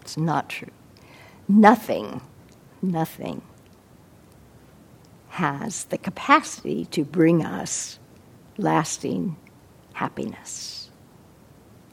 It's 0.00 0.16
not 0.16 0.48
true. 0.48 0.70
Nothing, 1.46 2.20
nothing 2.80 3.42
has 5.30 5.84
the 5.84 5.98
capacity 5.98 6.86
to 6.86 7.04
bring 7.04 7.44
us 7.44 7.98
lasting 8.56 9.36
happiness. 9.92 10.90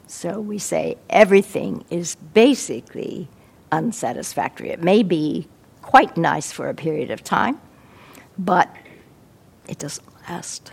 So 0.06 0.40
we 0.40 0.58
say 0.58 0.96
everything 1.10 1.84
is 1.90 2.16
basically 2.16 3.28
unsatisfactory. 3.70 4.70
It 4.70 4.82
may 4.82 5.02
be 5.02 5.46
quite 5.82 6.16
nice 6.16 6.50
for 6.50 6.68
a 6.68 6.74
period 6.74 7.10
of 7.10 7.22
time, 7.22 7.60
but 8.38 8.74
it 9.68 9.78
doesn't 9.78 10.06
last 10.28 10.72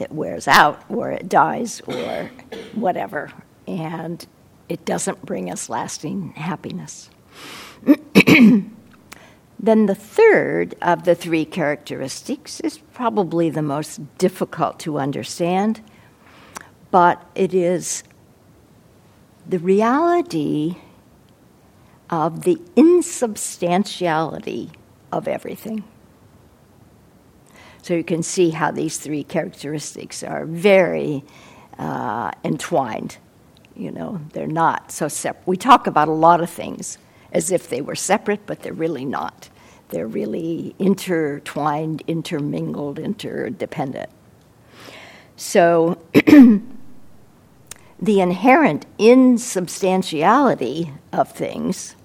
it 0.00 0.12
wears 0.12 0.48
out 0.48 0.82
or 0.88 1.10
it 1.10 1.28
dies 1.28 1.80
or 1.86 2.30
whatever, 2.74 3.32
and 3.66 4.26
it 4.68 4.84
doesn't 4.84 5.24
bring 5.24 5.50
us 5.50 5.68
lasting 5.68 6.30
happiness. 6.32 7.10
then 7.84 8.74
the 9.58 9.94
third 9.94 10.74
of 10.80 11.04
the 11.04 11.14
three 11.14 11.44
characteristics 11.44 12.60
is 12.60 12.78
probably 12.78 13.50
the 13.50 13.62
most 13.62 14.18
difficult 14.18 14.78
to 14.80 14.98
understand, 14.98 15.80
but 16.90 17.24
it 17.34 17.52
is 17.52 18.02
the 19.46 19.58
reality 19.58 20.76
of 22.08 22.42
the 22.42 22.60
insubstantiality 22.76 24.70
of 25.12 25.28
everything. 25.28 25.84
So 27.82 27.94
you 27.94 28.04
can 28.04 28.22
see 28.22 28.50
how 28.50 28.70
these 28.70 28.98
three 28.98 29.24
characteristics 29.24 30.22
are 30.22 30.44
very 30.44 31.24
uh, 31.78 32.30
entwined. 32.44 33.16
You 33.74 33.90
know, 33.90 34.20
they're 34.32 34.46
not 34.46 34.92
so 34.92 35.08
separate. 35.08 35.46
We 35.46 35.56
talk 35.56 35.86
about 35.86 36.08
a 36.08 36.12
lot 36.12 36.42
of 36.42 36.50
things 36.50 36.98
as 37.32 37.50
if 37.50 37.68
they 37.68 37.80
were 37.80 37.94
separate, 37.94 38.46
but 38.46 38.60
they're 38.60 38.72
really 38.72 39.04
not. 39.04 39.48
They're 39.88 40.06
really 40.06 40.74
intertwined, 40.78 42.02
intermingled, 42.06 42.98
interdependent. 42.98 44.10
So 45.36 45.98
the 46.12 46.60
inherent 48.20 48.86
insubstantiality 48.98 50.92
of 51.12 51.32
things 51.32 51.96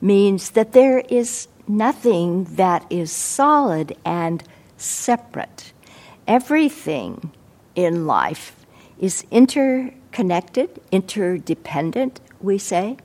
means 0.00 0.50
that 0.50 0.72
there 0.72 1.00
is 1.00 1.48
nothing 1.66 2.44
that 2.44 2.86
is 2.88 3.10
solid 3.10 3.96
and 4.04 4.42
separate. 4.78 5.72
Everything 6.26 7.32
in 7.74 8.06
life 8.06 8.66
is 8.98 9.24
interconnected, 9.30 10.80
interdependent, 10.90 12.20
we 12.40 12.58
say. 12.58 12.96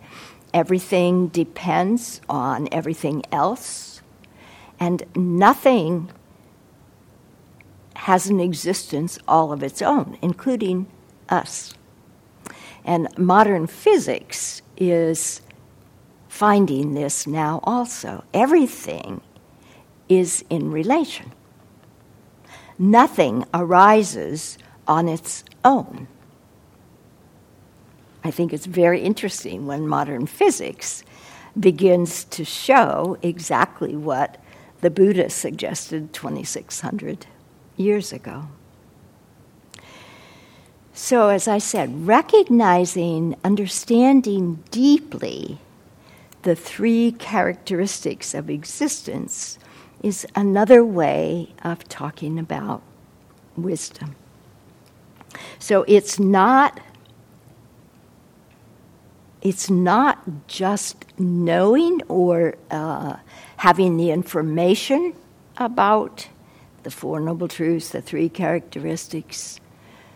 Everything 0.54 1.28
depends 1.28 2.22
on 2.30 2.70
everything 2.72 3.24
else, 3.32 4.02
and 4.80 5.04
nothing 5.16 6.12
has 7.96 8.28
an 8.28 8.40
existence 8.40 9.18
all 9.28 9.52
of 9.52 9.64
its 9.64 9.82
own, 9.82 10.18
including 10.22 10.88
us. 11.30 11.74
And 12.86 13.08
modern 13.18 13.68
physics 13.68 14.62
is 14.78 15.42
finding 16.28 16.94
this 16.94 17.26
now 17.26 17.60
also. 17.64 18.24
Everything 18.34 19.22
is 20.10 20.44
in 20.50 20.72
relation. 20.72 21.32
Nothing 22.78 23.46
arises 23.54 24.58
on 24.88 25.08
its 25.08 25.44
own. 25.64 26.08
I 28.24 28.32
think 28.32 28.54
it's 28.54 28.66
very 28.66 29.02
interesting 29.02 29.66
when 29.66 29.88
modern 29.88 30.26
physics 30.26 31.04
begins 31.60 32.24
to 32.26 32.46
show 32.46 33.18
exactly 33.22 33.96
what 33.96 34.42
the 34.82 34.90
Buddha 34.90 35.30
suggested 35.30 36.14
2,600 36.14 37.28
years 37.78 38.12
ago. 38.12 38.46
So, 40.94 41.30
as 41.30 41.48
I 41.48 41.58
said, 41.58 42.08
recognizing, 42.08 43.36
understanding 43.44 44.64
deeply 44.70 45.60
the 46.44 46.56
three 46.56 47.14
characteristics 47.14 48.34
of 48.34 48.50
existence 48.50 49.58
is 50.04 50.28
another 50.36 50.84
way 50.84 51.48
of 51.64 51.88
talking 51.88 52.38
about 52.38 52.84
wisdom. 53.56 54.16
So 55.60 55.84
it's 55.88 56.20
not 56.20 56.80
it's 59.42 59.70
not 59.70 60.48
just 60.48 61.04
knowing 61.20 62.02
or 62.08 62.56
uh, 62.72 63.18
having 63.58 63.98
the 63.98 64.10
information 64.10 65.14
about 65.58 66.30
the 66.84 66.92
Four 66.92 67.20
Noble 67.20 67.50
Truths, 67.50 67.90
the 67.90 68.02
three 68.02 68.30
characteristics. 68.30 69.60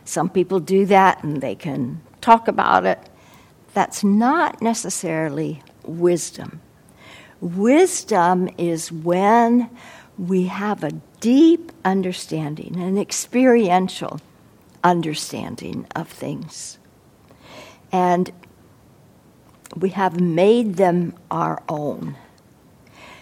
Some 0.06 0.30
people 0.30 0.62
do 0.62 0.86
that 0.86 1.24
and 1.26 1.42
they 1.42 1.56
can 1.56 2.02
talk 2.22 2.48
about 2.48 2.86
it. 2.86 3.00
That's 3.74 4.02
not 4.02 4.62
necessarily 4.62 5.62
wisdom. 5.84 6.62
Wisdom 7.40 8.50
is 8.58 8.92
when 8.92 9.70
we 10.18 10.46
have 10.46 10.84
a 10.84 10.92
deep 11.20 11.72
understanding, 11.86 12.76
an 12.78 12.98
experiential 12.98 14.20
understanding 14.84 15.86
of 15.96 16.08
things. 16.08 16.80
And 17.92 18.32
we 19.76 19.90
have 19.90 20.20
made 20.20 20.76
them 20.76 21.14
our 21.30 21.62
own. 21.70 22.16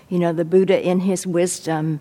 You 0.08 0.20
know, 0.20 0.34
the 0.34 0.46
Buddha, 0.46 0.82
in 0.82 1.02
his 1.02 1.26
wisdom, 1.26 2.00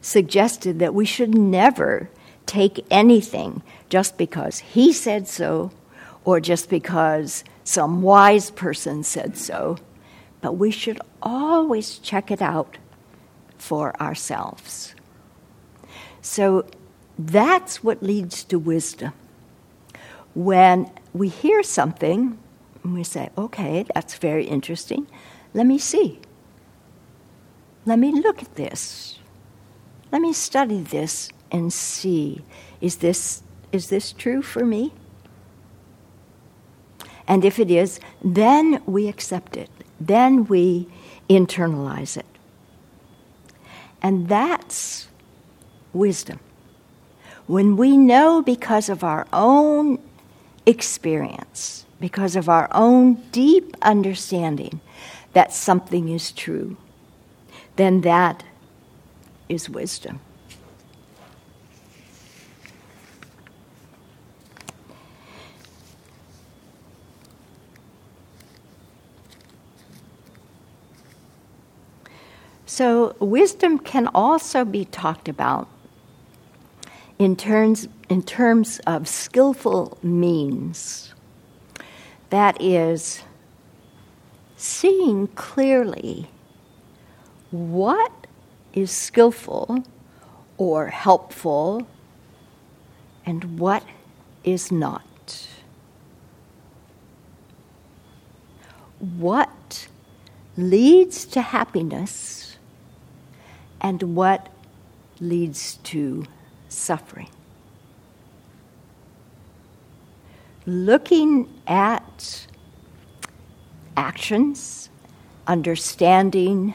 suggested 0.00 0.78
that 0.80 0.94
we 0.94 1.04
should 1.04 1.34
never 1.34 2.10
take 2.46 2.84
anything 2.90 3.62
just 3.88 4.18
because 4.18 4.58
he 4.58 4.92
said 4.92 5.26
so 5.26 5.70
or 6.24 6.40
just 6.40 6.68
because 6.68 7.44
some 7.62 8.02
wise 8.02 8.50
person 8.50 9.02
said 9.02 9.36
so, 9.36 9.78
but 10.44 10.58
we 10.58 10.70
should 10.70 11.00
always 11.22 11.96
check 12.00 12.30
it 12.30 12.42
out 12.42 12.76
for 13.56 13.98
ourselves. 13.98 14.94
So 16.20 16.66
that's 17.18 17.82
what 17.82 18.02
leads 18.02 18.44
to 18.44 18.58
wisdom. 18.58 19.14
When 20.34 20.90
we 21.14 21.28
hear 21.30 21.62
something, 21.62 22.38
we 22.84 23.04
say, 23.04 23.30
okay, 23.38 23.86
that's 23.94 24.18
very 24.18 24.44
interesting. 24.44 25.06
Let 25.54 25.64
me 25.64 25.78
see. 25.78 26.20
Let 27.86 27.98
me 27.98 28.12
look 28.12 28.42
at 28.42 28.54
this. 28.56 29.18
Let 30.12 30.20
me 30.20 30.34
study 30.34 30.82
this 30.82 31.30
and 31.50 31.72
see 31.72 32.42
is 32.82 32.96
this, 32.96 33.42
is 33.72 33.88
this 33.88 34.12
true 34.12 34.42
for 34.42 34.66
me? 34.66 34.92
And 37.26 37.46
if 37.46 37.58
it 37.58 37.70
is, 37.70 37.98
then 38.22 38.82
we 38.84 39.08
accept 39.08 39.56
it. 39.56 39.70
Then 40.00 40.44
we 40.46 40.88
internalize 41.28 42.16
it. 42.16 42.26
And 44.02 44.28
that's 44.28 45.08
wisdom. 45.92 46.40
When 47.46 47.76
we 47.76 47.96
know 47.96 48.42
because 48.42 48.88
of 48.88 49.04
our 49.04 49.26
own 49.32 49.98
experience, 50.66 51.86
because 52.00 52.36
of 52.36 52.48
our 52.48 52.68
own 52.72 53.14
deep 53.30 53.76
understanding 53.82 54.80
that 55.32 55.52
something 55.52 56.08
is 56.08 56.32
true, 56.32 56.76
then 57.76 58.02
that 58.02 58.44
is 59.48 59.68
wisdom. 59.68 60.20
So, 72.76 73.14
wisdom 73.20 73.78
can 73.78 74.08
also 74.08 74.64
be 74.64 74.84
talked 74.84 75.28
about 75.28 75.68
in 77.20 77.36
terms, 77.36 77.86
in 78.08 78.20
terms 78.24 78.80
of 78.84 79.06
skillful 79.06 79.96
means. 80.02 81.14
That 82.30 82.60
is, 82.60 83.22
seeing 84.56 85.28
clearly 85.28 86.28
what 87.52 88.26
is 88.72 88.90
skillful 88.90 89.84
or 90.56 90.88
helpful 90.88 91.86
and 93.24 93.56
what 93.56 93.84
is 94.42 94.72
not. 94.72 95.48
What 98.98 99.86
leads 100.56 101.24
to 101.26 101.40
happiness 101.40 102.53
and 103.84 104.16
what 104.16 104.48
leads 105.20 105.74
to 105.84 106.24
suffering. 106.70 107.28
Looking 110.64 111.52
at 111.66 112.46
actions, 113.94 114.88
understanding 115.46 116.74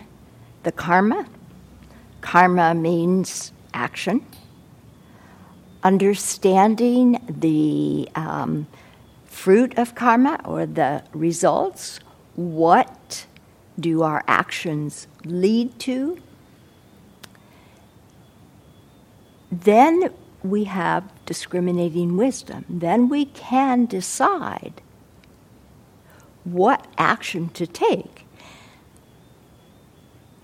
the 0.62 0.72
karma. 0.72 1.26
Karma 2.22 2.76
means 2.76 3.54
action. 3.74 4.24
Understanding 5.82 7.20
the 7.28 8.08
um, 8.14 8.68
fruit 9.26 9.76
of 9.80 9.96
karma 9.96 10.40
or 10.46 10.68
the 10.68 11.04
results. 11.12 12.00
What 12.36 13.26
do 13.80 14.04
our 14.04 14.24
actions 14.28 15.08
lead 15.26 15.80
to? 15.80 16.22
Then 19.52 20.14
we 20.44 20.66
have 20.66 21.04
discriminating 21.26 22.18
wisdom. 22.18 22.66
Then 22.70 23.10
we 23.10 23.26
can 23.26 23.86
decide 23.86 24.82
what 26.44 26.86
action 26.98 27.50
to 27.50 27.68
take, 27.68 28.26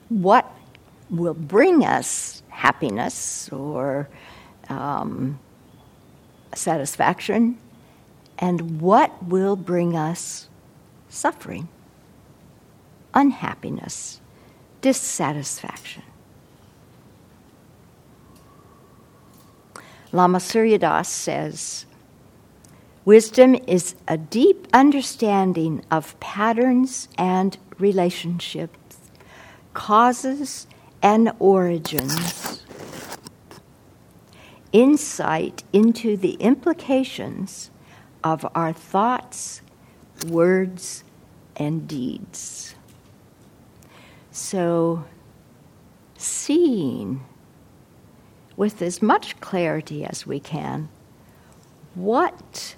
what 0.09 0.51
will 1.09 1.33
bring 1.33 1.85
us 1.85 2.43
happiness 2.49 3.49
or 3.51 4.09
um, 4.69 5.39
satisfaction, 6.53 7.57
and 8.37 8.81
what 8.81 9.23
will 9.23 9.55
bring 9.55 9.95
us 9.95 10.49
suffering, 11.09 11.69
unhappiness, 13.13 14.19
dissatisfaction. 14.81 16.03
Lama 20.15 20.39
Surya 20.39 20.77
Das 20.77 21.09
says 21.09 21.85
Wisdom 23.03 23.53
is 23.67 23.95
a 24.07 24.17
deep 24.17 24.65
understanding 24.71 25.83
of 25.91 26.17
patterns 26.21 27.09
and 27.17 27.57
relationships, 27.79 28.97
causes 29.73 30.67
and 31.03 31.33
origins, 31.37 32.63
insight 34.71 35.65
into 35.73 36.15
the 36.15 36.35
implications 36.35 37.69
of 38.23 38.47
our 38.55 38.71
thoughts, 38.71 39.61
words, 40.29 41.03
and 41.57 41.89
deeds. 41.89 42.73
So, 44.31 45.03
seeing 46.17 47.25
with 48.57 48.81
as 48.81 49.01
much 49.01 49.39
clarity 49.41 50.05
as 50.05 50.25
we 50.25 50.39
can 50.39 50.89
what 51.93 52.75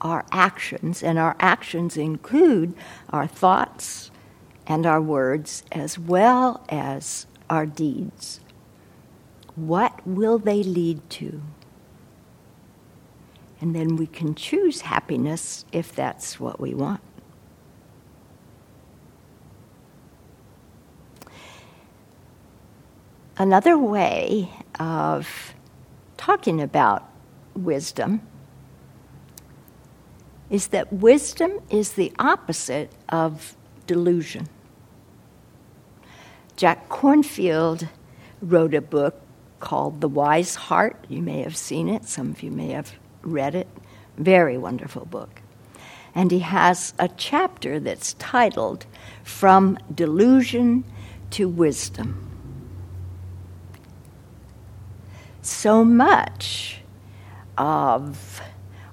our 0.00 0.24
actions, 0.30 1.02
and 1.02 1.18
our 1.18 1.34
actions 1.40 1.96
include 1.96 2.74
our 3.08 3.26
thoughts 3.26 4.10
and 4.66 4.84
our 4.84 5.00
words 5.00 5.64
as 5.72 5.98
well 5.98 6.62
as 6.68 7.26
our 7.48 7.64
deeds. 7.64 8.40
What 9.56 10.06
will 10.06 10.38
they 10.38 10.62
lead 10.62 11.08
to? 11.10 11.40
And 13.60 13.74
then 13.74 13.96
we 13.96 14.06
can 14.06 14.34
choose 14.34 14.82
happiness 14.82 15.64
if 15.72 15.94
that's 15.94 16.38
what 16.38 16.60
we 16.60 16.74
want. 16.74 17.00
Another 23.36 23.76
way 23.76 24.48
of 24.78 25.54
talking 26.16 26.60
about 26.60 27.02
wisdom 27.56 28.20
is 30.50 30.68
that 30.68 30.92
wisdom 30.92 31.60
is 31.68 31.94
the 31.94 32.12
opposite 32.20 32.92
of 33.08 33.56
delusion. 33.88 34.48
Jack 36.56 36.88
Kornfield 36.88 37.88
wrote 38.40 38.72
a 38.72 38.80
book 38.80 39.20
called 39.58 40.00
The 40.00 40.08
Wise 40.08 40.54
Heart. 40.54 41.04
You 41.08 41.20
may 41.20 41.42
have 41.42 41.56
seen 41.56 41.88
it, 41.88 42.04
some 42.04 42.30
of 42.30 42.42
you 42.42 42.52
may 42.52 42.68
have 42.68 42.92
read 43.22 43.56
it. 43.56 43.66
Very 44.16 44.56
wonderful 44.56 45.06
book. 45.06 45.42
And 46.14 46.30
he 46.30 46.38
has 46.38 46.94
a 47.00 47.08
chapter 47.08 47.80
that's 47.80 48.14
titled 48.14 48.86
From 49.24 49.76
Delusion 49.92 50.84
to 51.30 51.48
Wisdom. 51.48 52.23
So 55.44 55.84
much 55.84 56.78
of 57.58 58.40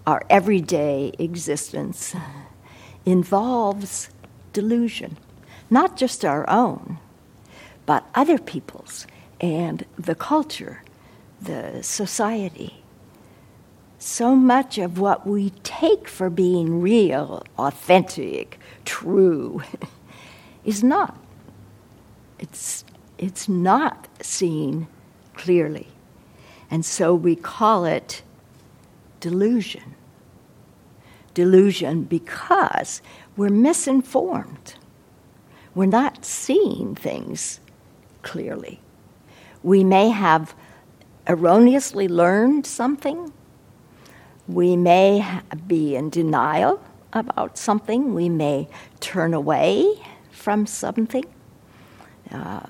our 0.05 0.21
everyday 0.29 1.13
existence 1.17 2.13
involves 3.05 4.09
delusion, 4.51 5.15
not 5.69 5.95
just 5.95 6.25
our 6.25 6.47
own, 6.49 6.99
but 7.85 8.05
other 8.13 8.37
people's 8.37 9.07
and 9.39 9.85
the 9.97 10.13
culture, 10.13 10.83
the 11.41 11.81
society. 11.83 12.83
So 13.97 14.35
much 14.35 14.77
of 14.77 14.99
what 14.99 15.25
we 15.25 15.51
take 15.63 16.09
for 16.09 16.29
being 16.29 16.81
real, 16.81 17.45
authentic, 17.57 18.59
true, 18.83 19.63
is 20.65 20.83
not. 20.83 21.17
It's, 22.39 22.83
it's 23.17 23.47
not 23.47 24.09
seen 24.21 24.87
clearly. 25.33 25.90
And 26.71 26.85
so 26.85 27.13
we 27.13 27.35
call 27.35 27.83
it 27.83 28.23
delusion. 29.19 29.95
Delusion 31.33 32.03
because 32.03 33.01
we're 33.35 33.49
misinformed. 33.49 34.75
We're 35.75 35.85
not 35.85 36.23
seeing 36.25 36.95
things 36.95 37.59
clearly. 38.23 38.79
We 39.63 39.83
may 39.83 40.09
have 40.09 40.55
erroneously 41.27 42.07
learned 42.07 42.65
something. 42.65 43.31
We 44.47 44.75
may 44.75 45.41
be 45.67 45.95
in 45.95 46.09
denial 46.09 46.81
about 47.13 47.57
something. 47.57 48.13
We 48.13 48.29
may 48.29 48.67
turn 48.99 49.33
away 49.33 50.01
from 50.31 50.65
something. 50.65 51.25
Uh, 52.31 52.61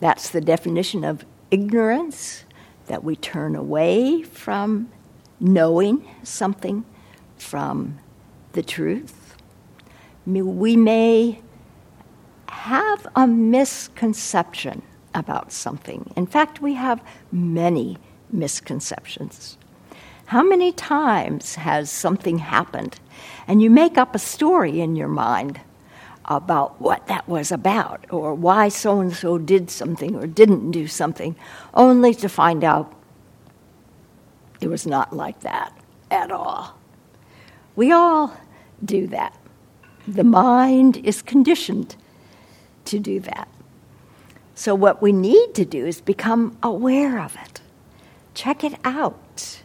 that's 0.00 0.30
the 0.30 0.40
definition 0.40 1.04
of 1.04 1.24
ignorance, 1.50 2.44
that 2.86 3.04
we 3.04 3.16
turn 3.16 3.56
away 3.56 4.22
from 4.22 4.90
knowing 5.40 6.08
something 6.22 6.84
from 7.36 7.98
the 8.52 8.62
truth. 8.62 9.36
We 10.24 10.76
may 10.76 11.40
have 12.48 13.06
a 13.14 13.26
misconception 13.26 14.82
about 15.14 15.52
something. 15.52 16.12
In 16.16 16.26
fact, 16.26 16.60
we 16.60 16.74
have 16.74 17.02
many 17.30 17.98
misconceptions. 18.30 19.56
How 20.26 20.42
many 20.42 20.72
times 20.72 21.54
has 21.54 21.90
something 21.90 22.38
happened 22.38 22.98
and 23.46 23.62
you 23.62 23.70
make 23.70 23.96
up 23.96 24.14
a 24.14 24.18
story 24.18 24.80
in 24.80 24.96
your 24.96 25.08
mind 25.08 25.60
about 26.26 26.80
what 26.80 27.06
that 27.06 27.28
was 27.28 27.52
about 27.52 28.04
or 28.10 28.34
why 28.34 28.68
so 28.68 29.00
and 29.00 29.14
so 29.14 29.38
did 29.38 29.70
something 29.70 30.14
or 30.16 30.26
didn't 30.26 30.70
do 30.70 30.86
something, 30.86 31.36
only 31.74 32.14
to 32.14 32.28
find 32.28 32.64
out 32.64 32.92
it 34.60 34.68
was 34.68 34.86
not 34.86 35.14
like 35.14 35.40
that 35.40 35.72
at 36.10 36.30
all? 36.30 36.78
We 37.76 37.92
all 37.92 38.36
do 38.84 39.06
that. 39.08 39.38
The 40.08 40.24
mind 40.24 40.96
is 40.98 41.22
conditioned 41.22 41.96
to 42.86 42.98
do 42.98 43.20
that. 43.20 43.48
So, 44.54 44.74
what 44.74 45.02
we 45.02 45.12
need 45.12 45.54
to 45.54 45.66
do 45.66 45.84
is 45.84 46.00
become 46.00 46.56
aware 46.62 47.20
of 47.20 47.36
it, 47.44 47.60
check 48.34 48.64
it 48.64 48.74
out. 48.84 49.62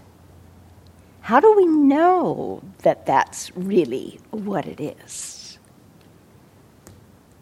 How 1.21 1.39
do 1.39 1.53
we 1.55 1.65
know 1.65 2.61
that 2.79 3.05
that's 3.05 3.55
really 3.55 4.19
what 4.31 4.65
it 4.65 4.81
is? 4.81 5.40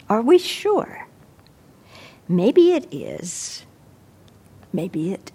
Are 0.09 0.21
we 0.21 0.37
sure? 0.37 1.07
Maybe 2.27 2.73
it 2.73 2.91
is, 2.93 3.65
maybe 4.73 5.13
it 5.13 5.31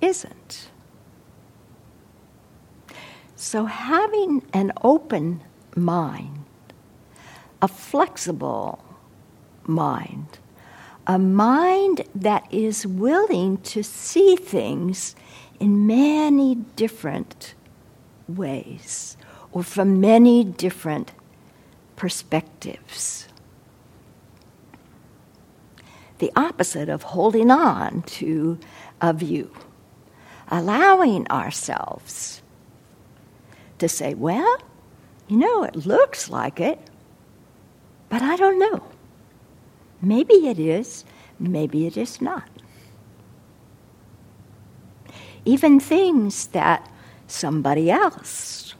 isn't. 0.00 0.70
So, 3.36 3.66
having 3.66 4.42
an 4.52 4.72
open 4.82 5.42
mind, 5.74 6.44
a 7.60 7.68
flexible 7.68 8.82
mind. 9.64 10.38
A 11.06 11.18
mind 11.18 12.02
that 12.14 12.52
is 12.52 12.86
willing 12.86 13.58
to 13.58 13.82
see 13.82 14.34
things 14.34 15.14
in 15.60 15.86
many 15.86 16.56
different 16.56 17.54
ways 18.28 19.16
or 19.52 19.62
from 19.62 20.00
many 20.00 20.42
different 20.42 21.12
perspectives. 21.94 23.28
The 26.18 26.32
opposite 26.34 26.88
of 26.88 27.02
holding 27.02 27.50
on 27.50 28.02
to 28.02 28.58
a 29.00 29.12
view, 29.12 29.50
allowing 30.48 31.28
ourselves 31.28 32.42
to 33.78 33.88
say, 33.88 34.14
well, 34.14 34.58
you 35.28 35.36
know, 35.36 35.64
it 35.64 35.86
looks 35.86 36.30
like 36.30 36.60
it, 36.60 36.78
but 38.08 38.22
I 38.22 38.36
don't 38.36 38.58
know. 38.58 38.82
Maybe 40.00 40.48
it 40.48 40.58
is, 40.58 41.04
maybe 41.38 41.86
it 41.86 41.96
is 41.96 42.20
not. 42.20 42.48
Even 45.44 45.78
things 45.78 46.48
that 46.48 46.90
somebody 47.26 47.90
else 47.90 48.74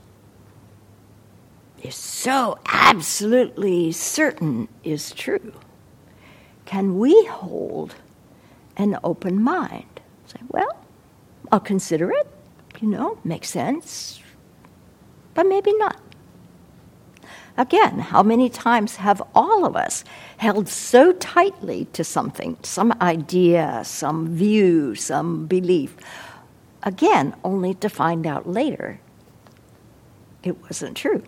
is 1.82 1.94
so 1.94 2.58
absolutely 2.66 3.92
certain 3.92 4.68
is 4.82 5.12
true. 5.12 5.52
Can 6.66 6.98
we 6.98 7.24
hold 7.26 7.94
an 8.76 8.98
open 9.02 9.42
mind? 9.42 10.00
Say, 10.26 10.40
well, 10.48 10.76
I'll 11.50 11.60
consider 11.60 12.10
it, 12.10 12.26
you 12.80 12.88
know, 12.88 13.18
makes 13.24 13.48
sense, 13.48 14.20
but 15.32 15.46
maybe 15.46 15.72
not. 15.78 16.00
Again, 17.56 18.00
how 18.00 18.22
many 18.22 18.50
times 18.50 18.96
have 18.96 19.22
all 19.34 19.64
of 19.64 19.76
us 19.76 20.04
held 20.36 20.68
so 20.68 21.12
tightly 21.12 21.86
to 21.94 22.04
something, 22.04 22.58
some 22.62 22.92
idea, 23.00 23.80
some 23.84 24.34
view, 24.34 24.94
some 24.94 25.46
belief? 25.46 25.96
Again, 26.82 27.34
only 27.42 27.72
to 27.74 27.88
find 27.88 28.26
out 28.26 28.46
later 28.46 29.00
it 30.42 30.60
wasn't 30.62 30.96
true. 30.96 31.22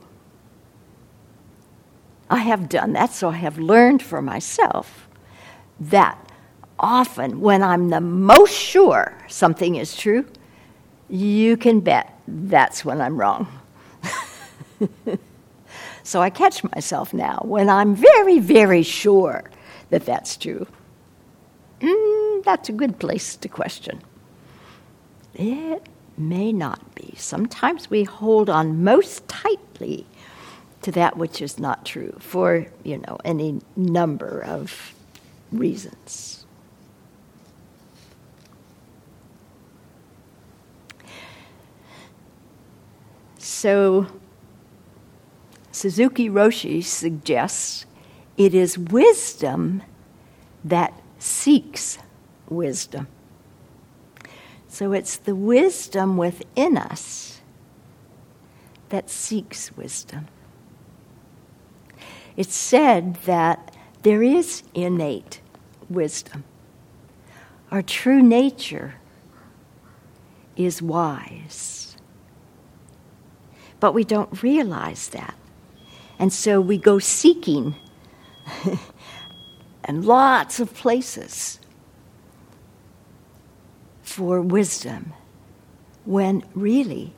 I 2.28 2.38
have 2.38 2.68
done 2.68 2.92
that, 2.92 3.12
so 3.12 3.30
I 3.30 3.36
have 3.36 3.58
learned 3.58 4.02
for 4.02 4.20
myself 4.20 5.07
that 5.80 6.18
often 6.78 7.40
when 7.40 7.62
I'm 7.62 7.88
the 7.88 8.00
most 8.00 8.54
sure 8.54 9.16
something 9.28 9.76
is 9.76 9.96
true, 9.96 10.26
you 11.08 11.56
can 11.56 11.80
bet 11.80 12.18
that's 12.26 12.84
when 12.84 13.00
I'm 13.00 13.18
wrong. 13.18 13.48
So 16.08 16.22
I 16.22 16.30
catch 16.30 16.64
myself 16.74 17.12
now 17.12 17.42
when 17.44 17.68
I'm 17.68 17.94
very, 17.94 18.38
very 18.38 18.82
sure 18.82 19.44
that 19.90 20.06
that's 20.06 20.38
true. 20.38 20.66
Mm, 21.82 22.44
that's 22.44 22.70
a 22.70 22.72
good 22.72 22.98
place 22.98 23.36
to 23.36 23.46
question. 23.46 24.00
It 25.34 25.82
may 26.16 26.50
not 26.50 26.94
be. 26.94 27.12
Sometimes 27.18 27.90
we 27.90 28.04
hold 28.04 28.48
on 28.48 28.82
most 28.82 29.28
tightly 29.28 30.06
to 30.80 30.92
that 30.92 31.18
which 31.18 31.42
is 31.42 31.58
not 31.58 31.84
true 31.84 32.16
for, 32.20 32.64
you 32.84 32.96
know, 33.06 33.18
any 33.22 33.60
number 33.76 34.42
of 34.44 34.94
reasons. 35.52 36.46
So 43.38 44.06
Suzuki 45.72 46.28
Roshi 46.28 46.82
suggests 46.82 47.86
it 48.36 48.54
is 48.54 48.78
wisdom 48.78 49.82
that 50.64 50.92
seeks 51.18 51.98
wisdom. 52.48 53.08
So 54.68 54.92
it's 54.92 55.16
the 55.16 55.34
wisdom 55.34 56.16
within 56.16 56.76
us 56.76 57.40
that 58.90 59.10
seeks 59.10 59.76
wisdom. 59.76 60.26
It's 62.36 62.54
said 62.54 63.14
that 63.24 63.67
there 64.02 64.22
is 64.22 64.62
innate 64.74 65.40
wisdom 65.90 66.44
Our 67.70 67.82
true 67.82 68.22
nature 68.22 68.94
is 70.56 70.82
wise. 70.82 71.96
But 73.80 73.94
we 73.94 74.04
don't 74.04 74.42
realize 74.42 75.08
that. 75.10 75.36
And 76.18 76.32
so 76.32 76.60
we 76.60 76.78
go 76.78 76.98
seeking 76.98 77.76
and 79.84 80.04
lots 80.04 80.60
of 80.60 80.74
places 80.74 81.60
for 84.02 84.40
wisdom 84.42 85.12
when 86.04 86.44
really, 86.54 87.14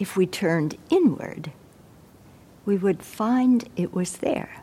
if 0.00 0.16
we 0.16 0.26
turned 0.26 0.76
inward, 0.90 1.52
we 2.66 2.76
would 2.76 3.02
find 3.02 3.68
it 3.76 3.94
was 3.94 4.18
there. 4.18 4.61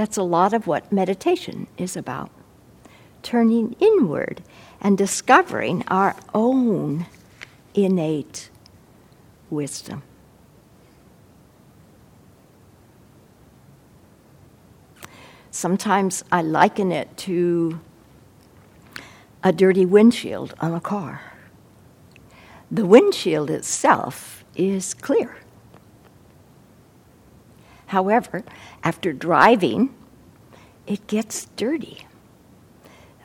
That's 0.00 0.16
a 0.16 0.22
lot 0.22 0.54
of 0.54 0.66
what 0.66 0.90
meditation 0.90 1.66
is 1.76 1.94
about 1.94 2.30
turning 3.22 3.76
inward 3.80 4.42
and 4.80 4.96
discovering 4.96 5.84
our 5.88 6.16
own 6.32 7.04
innate 7.74 8.48
wisdom. 9.50 10.02
Sometimes 15.50 16.24
I 16.32 16.40
liken 16.40 16.92
it 16.92 17.14
to 17.28 17.78
a 19.44 19.52
dirty 19.52 19.84
windshield 19.84 20.54
on 20.62 20.72
a 20.72 20.80
car. 20.80 21.20
The 22.70 22.86
windshield 22.86 23.50
itself 23.50 24.46
is 24.56 24.94
clear. 24.94 25.36
However, 27.90 28.44
after 28.84 29.12
driving, 29.12 29.92
it 30.86 31.08
gets 31.08 31.46
dirty. 31.56 32.06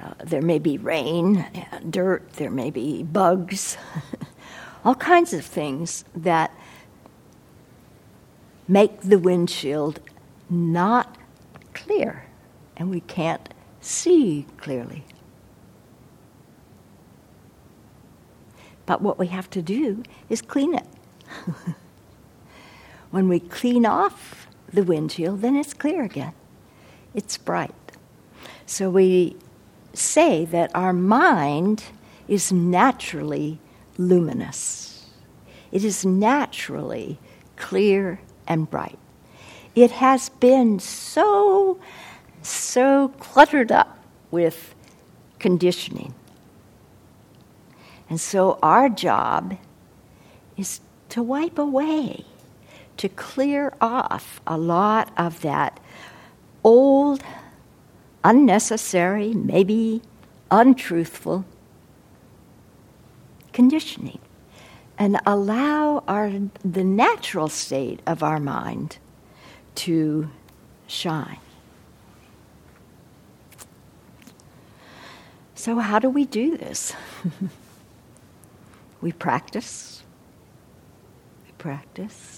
Uh, 0.02 0.16
there 0.24 0.42
may 0.42 0.58
be 0.58 0.80
rain, 0.80 1.46
dirt, 1.88 2.28
there 2.38 2.50
may 2.50 2.72
be 2.72 3.04
bugs, 3.04 3.78
all 4.84 4.96
kinds 4.96 5.34
of 5.34 5.46
things 5.46 6.04
that 6.16 6.52
make 8.68 9.02
the 9.02 9.20
windshield 9.20 10.00
not 10.50 11.16
clear, 11.76 12.26
and 12.76 12.90
we 12.90 13.02
can't 13.02 13.54
see 13.82 14.48
clearly. 14.58 15.06
But 18.88 19.04
what 19.04 19.20
we 19.20 19.28
have 19.28 19.48
to 19.52 19.62
do 19.62 20.02
is 20.28 20.42
clean 20.42 20.74
it. 20.74 20.88
when 23.12 23.30
we 23.30 23.40
clean 23.40 23.86
off 23.86 24.45
the 24.76 24.84
windshield, 24.84 25.42
then 25.42 25.56
it's 25.56 25.74
clear 25.74 26.04
again. 26.04 26.34
It's 27.14 27.38
bright. 27.38 27.74
So 28.66 28.90
we 28.90 29.38
say 29.94 30.46
that 30.46 30.72
our 30.76 30.94
mind 30.94 31.84
is 32.28 32.52
naturally 32.52 33.60
luminous, 33.98 35.06
it 35.72 35.84
is 35.84 36.06
naturally 36.06 37.20
clear 37.56 38.20
and 38.48 38.70
bright. 38.70 39.00
It 39.76 39.92
has 39.92 40.30
been 40.30 40.80
so, 40.80 41.80
so 42.42 43.10
cluttered 43.20 43.72
up 43.72 43.98
with 44.32 44.74
conditioning. 45.40 46.14
And 48.10 48.20
so 48.20 48.58
our 48.62 48.88
job 48.88 49.58
is 50.56 50.80
to 51.10 51.22
wipe 51.24 51.58
away, 51.58 52.26
to 52.98 53.10
clear 53.10 53.74
off 53.82 54.42
a 54.48 54.58
lot 54.58 55.12
of 55.18 55.42
that 55.42 55.80
old 56.64 57.24
unnecessary, 58.24 59.34
maybe 59.34 60.02
untruthful 60.50 61.46
conditioning 63.54 64.20
and 64.98 65.20
allow 65.26 66.04
our, 66.08 66.32
the 66.64 66.84
natural 66.84 67.50
state 67.50 68.00
of 68.06 68.24
our 68.24 68.40
mind 68.40 68.98
to 69.76 70.30
shine. 70.88 71.40
So, 75.56 75.80
how 75.80 76.00
do 76.00 76.10
we 76.10 76.26
do 76.26 76.58
this? 76.58 76.94
we 79.02 79.12
practice. 79.12 80.04
We 81.46 81.52
practice. 81.58 82.35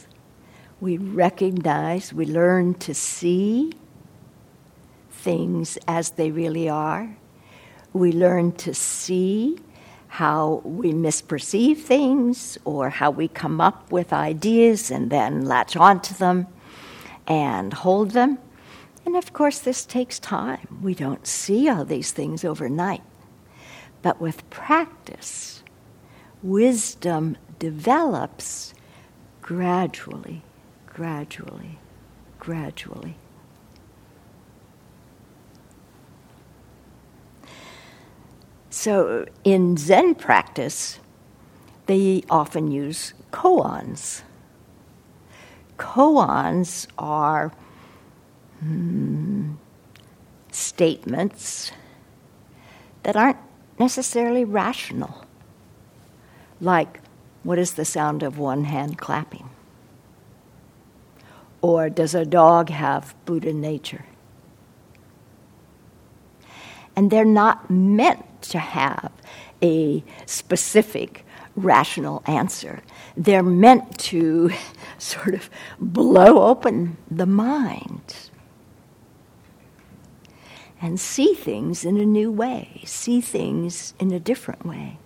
We 0.79 0.97
recognize, 0.97 2.13
we 2.13 2.25
learn 2.25 2.75
to 2.75 2.93
see 2.93 3.73
things 5.09 5.77
as 5.87 6.11
they 6.11 6.31
really 6.31 6.69
are. 6.69 7.17
We 7.93 8.11
learn 8.11 8.51
to 8.53 8.73
see 8.73 9.57
how 10.07 10.61
we 10.63 10.93
misperceive 10.93 11.77
things 11.77 12.57
or 12.63 12.89
how 12.89 13.11
we 13.11 13.27
come 13.27 13.59
up 13.59 13.91
with 13.91 14.13
ideas 14.13 14.91
and 14.91 15.09
then 15.09 15.45
latch 15.45 15.75
onto 15.75 16.13
them 16.13 16.47
and 17.27 17.73
hold 17.73 18.11
them. 18.11 18.37
And 19.05 19.15
of 19.15 19.33
course, 19.33 19.59
this 19.59 19.85
takes 19.85 20.19
time. 20.19 20.79
We 20.81 20.93
don't 20.93 21.25
see 21.25 21.69
all 21.69 21.85
these 21.85 22.11
things 22.11 22.45
overnight. 22.45 23.03
But 24.01 24.21
with 24.21 24.47
practice, 24.49 25.63
wisdom 26.43 27.37
develops 27.59 28.73
gradually, 29.41 30.43
gradually, 30.97 31.77
gradually. 32.39 33.15
So 38.71 39.27
in 39.43 39.77
Zen 39.77 40.15
practice, 40.15 40.99
they 41.85 42.23
often 42.31 42.71
use 42.71 43.13
koans. 43.31 44.23
Koans 45.77 46.87
are 46.97 47.51
hmm, 48.59 49.51
statements 50.51 51.71
that 53.03 53.15
aren't 53.15 53.37
necessarily 53.77 54.43
rational, 54.43 55.23
like, 56.59 57.01
what 57.43 57.59
is 57.59 57.75
the 57.75 57.85
sound 57.85 58.23
of 58.23 58.39
one 58.39 58.63
hand 58.63 58.97
clapping? 58.97 59.47
Or 61.61 61.89
does 61.89 62.13
a 62.13 62.25
dog 62.25 62.69
have 62.69 63.15
Buddha 63.25 63.53
nature? 63.53 64.05
And 66.95 67.11
they're 67.11 67.25
not 67.25 67.69
meant 67.69 68.41
to 68.43 68.59
have 68.59 69.11
a 69.61 70.03
specific 70.25 71.25
rational 71.55 72.21
answer. 72.25 72.81
They're 73.15 73.43
meant 73.43 73.97
to 73.99 74.51
sort 74.97 75.33
of 75.33 75.49
blow 75.79 76.47
open 76.47 76.97
the 77.09 77.25
mind 77.25 78.15
and 80.81 80.99
see 80.99 81.33
things 81.33 81.83
in 81.83 81.97
a 81.97 82.05
new 82.05 82.31
way, 82.31 82.81
see 82.85 83.19
things 83.19 83.93
in 83.99 84.11
a 84.11 84.19
different 84.19 84.65
way, 84.65 84.99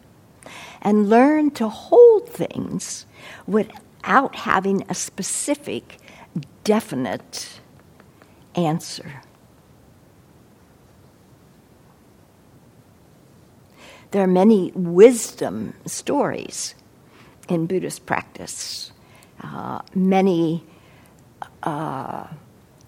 and 0.82 1.10
learn 1.10 1.52
to 1.52 1.70
hold 1.70 2.28
things 2.28 3.06
without 3.48 4.36
having 4.36 4.84
a 4.90 4.96
specific, 4.96 5.98
definite 6.64 7.60
answer. 8.56 9.22
There 14.12 14.24
are 14.24 14.28
many 14.28 14.72
wisdom 14.76 15.74
stories 15.86 16.76
in 17.48 17.66
Buddhist 17.66 18.06
practice, 18.06 18.92
uh, 19.42 19.82
many 19.96 20.64
uh, 21.64 22.28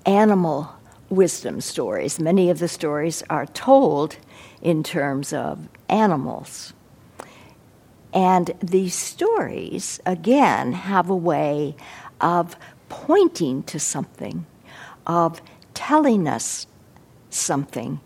animal 0.06 0.70
wisdom 1.10 1.62
stories. 1.62 2.20
Many 2.20 2.50
of 2.50 2.60
the 2.60 2.68
stories 2.68 3.24
are 3.30 3.46
told 3.46 4.18
in 4.62 4.84
terms 4.84 5.32
of 5.32 5.70
animals. 5.88 6.74
And 8.14 8.54
these 8.60 8.94
stories, 8.94 10.00
again, 10.06 10.74
have 10.74 11.10
a 11.10 11.16
way 11.16 11.76
of 12.22 12.56
pointing 12.94 13.64
to 13.64 13.80
something, 13.80 14.46
of 15.08 15.42
telling 15.74 16.28
us 16.28 16.68
something, 17.32 18.00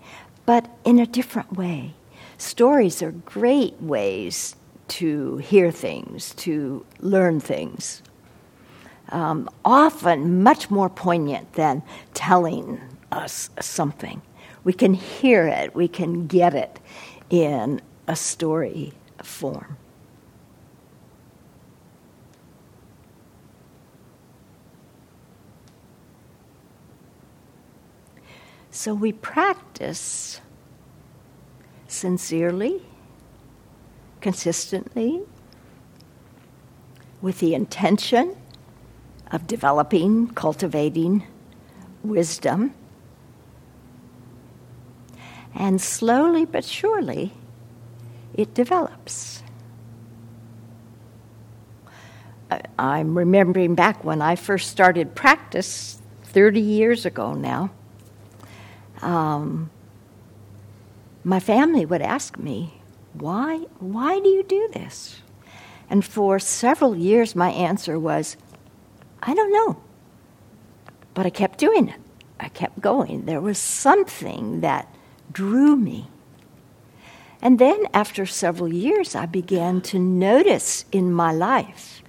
but 0.45 0.69
in 0.85 0.97
a 0.97 1.05
different 1.05 1.57
way 1.57 1.93
stories 2.37 3.01
are 3.01 3.11
great 3.11 3.75
ways 3.81 4.55
to 4.87 5.37
hear 5.37 5.71
things, 5.71 6.33
to 6.35 6.85
learn 7.01 7.39
things. 7.41 8.01
Um, 9.09 9.49
often 9.65 10.43
much 10.43 10.69
more 10.69 10.89
poignant 10.89 11.53
than 11.53 11.81
telling 12.13 12.79
us 13.11 13.49
something. 13.59 14.21
We 14.63 14.71
can 14.71 14.93
hear 14.93 15.47
it, 15.47 15.75
we 15.75 15.89
can 15.89 16.27
get 16.27 16.53
it 16.53 16.79
in 17.29 17.81
a 18.07 18.15
story 18.15 18.93
form. 19.21 19.77
So 28.77 28.93
we 28.93 29.11
practice 29.11 30.39
sincerely, 31.87 32.83
consistently, 34.21 35.23
with 37.19 37.39
the 37.39 37.55
intention 37.55 38.37
of 39.31 39.47
developing, 39.47 40.27
cultivating 40.27 41.25
wisdom. 42.03 42.75
And 45.55 45.81
slowly 45.81 46.45
but 46.45 46.63
surely, 46.63 47.33
it 48.35 48.53
develops. 48.53 49.41
I'm 52.77 53.17
remembering 53.17 53.73
back 53.73 54.03
when 54.03 54.21
I 54.21 54.35
first 54.35 54.69
started 54.69 55.15
practice 55.15 55.99
30 56.25 56.61
years 56.61 57.07
ago 57.07 57.33
now. 57.33 57.71
Um, 59.01 59.69
my 61.23 61.39
family 61.39 61.85
would 61.85 62.01
ask 62.01 62.37
me, 62.37 62.81
why, 63.13 63.57
why 63.79 64.19
do 64.19 64.29
you 64.29 64.43
do 64.43 64.69
this? 64.73 65.21
And 65.89 66.03
for 66.03 66.39
several 66.39 66.95
years, 66.95 67.35
my 67.35 67.49
answer 67.49 67.99
was, 67.99 68.37
I 69.21 69.33
don't 69.33 69.51
know. 69.51 69.81
But 71.13 71.25
I 71.25 71.29
kept 71.29 71.57
doing 71.57 71.89
it. 71.89 71.99
I 72.39 72.49
kept 72.49 72.81
going. 72.81 73.25
There 73.25 73.41
was 73.41 73.57
something 73.57 74.61
that 74.61 74.93
drew 75.31 75.75
me. 75.75 76.09
And 77.41 77.59
then, 77.59 77.85
after 77.93 78.25
several 78.25 78.73
years, 78.73 79.15
I 79.15 79.25
began 79.25 79.81
to 79.81 79.99
notice 79.99 80.85
in 80.91 81.11
my 81.11 81.31
life 81.31 82.01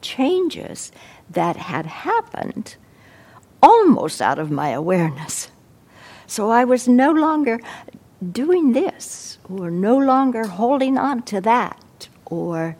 changes 0.00 0.92
that 1.30 1.56
had 1.56 1.86
happened 1.86 2.76
almost 3.62 4.20
out 4.20 4.38
of 4.38 4.50
my 4.50 4.70
awareness. 4.70 5.50
So 6.26 6.50
I 6.50 6.64
was 6.64 6.88
no 6.88 7.10
longer 7.12 7.60
doing 8.32 8.72
this, 8.72 9.38
or 9.48 9.70
no 9.70 9.98
longer 9.98 10.46
holding 10.46 10.96
on 10.96 11.22
to 11.24 11.40
that, 11.42 12.08
or 12.24 12.76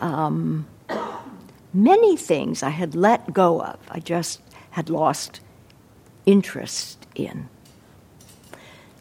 um, 0.00 0.66
many 1.74 2.16
things 2.16 2.62
I 2.62 2.70
had 2.70 2.94
let 2.94 3.32
go 3.32 3.60
of. 3.60 3.78
I 3.90 4.00
just 4.00 4.40
had 4.70 4.88
lost 4.88 5.40
interest 6.26 7.06
in. 7.14 7.48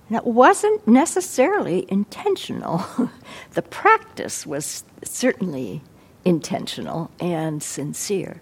It 0.09 0.25
wasn't 0.25 0.87
necessarily 0.87 1.85
intentional. 1.89 2.85
the 3.53 3.61
practice 3.61 4.47
was 4.47 4.85
certainly 5.03 5.81
intentional 6.23 7.11
and 7.19 7.61
sincere. 7.61 8.39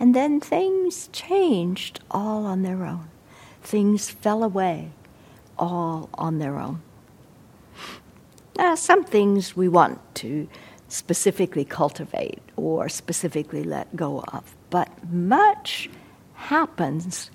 And 0.00 0.14
then 0.14 0.40
things 0.40 1.08
changed 1.12 2.00
all 2.10 2.44
on 2.44 2.62
their 2.62 2.84
own. 2.84 3.08
Things 3.64 4.10
fell 4.10 4.44
away 4.44 4.90
all 5.58 6.08
on 6.14 6.38
their 6.38 6.58
own. 6.58 6.82
Now, 8.56 8.76
some 8.76 9.04
things 9.04 9.56
we 9.56 9.68
want 9.68 9.98
to 10.16 10.48
specifically 10.88 11.64
cultivate 11.64 12.40
or 12.56 12.88
specifically 12.88 13.64
let 13.64 13.96
go 13.96 14.20
of, 14.20 14.54
but 14.70 14.88
much 15.10 15.90
happens 16.34 17.30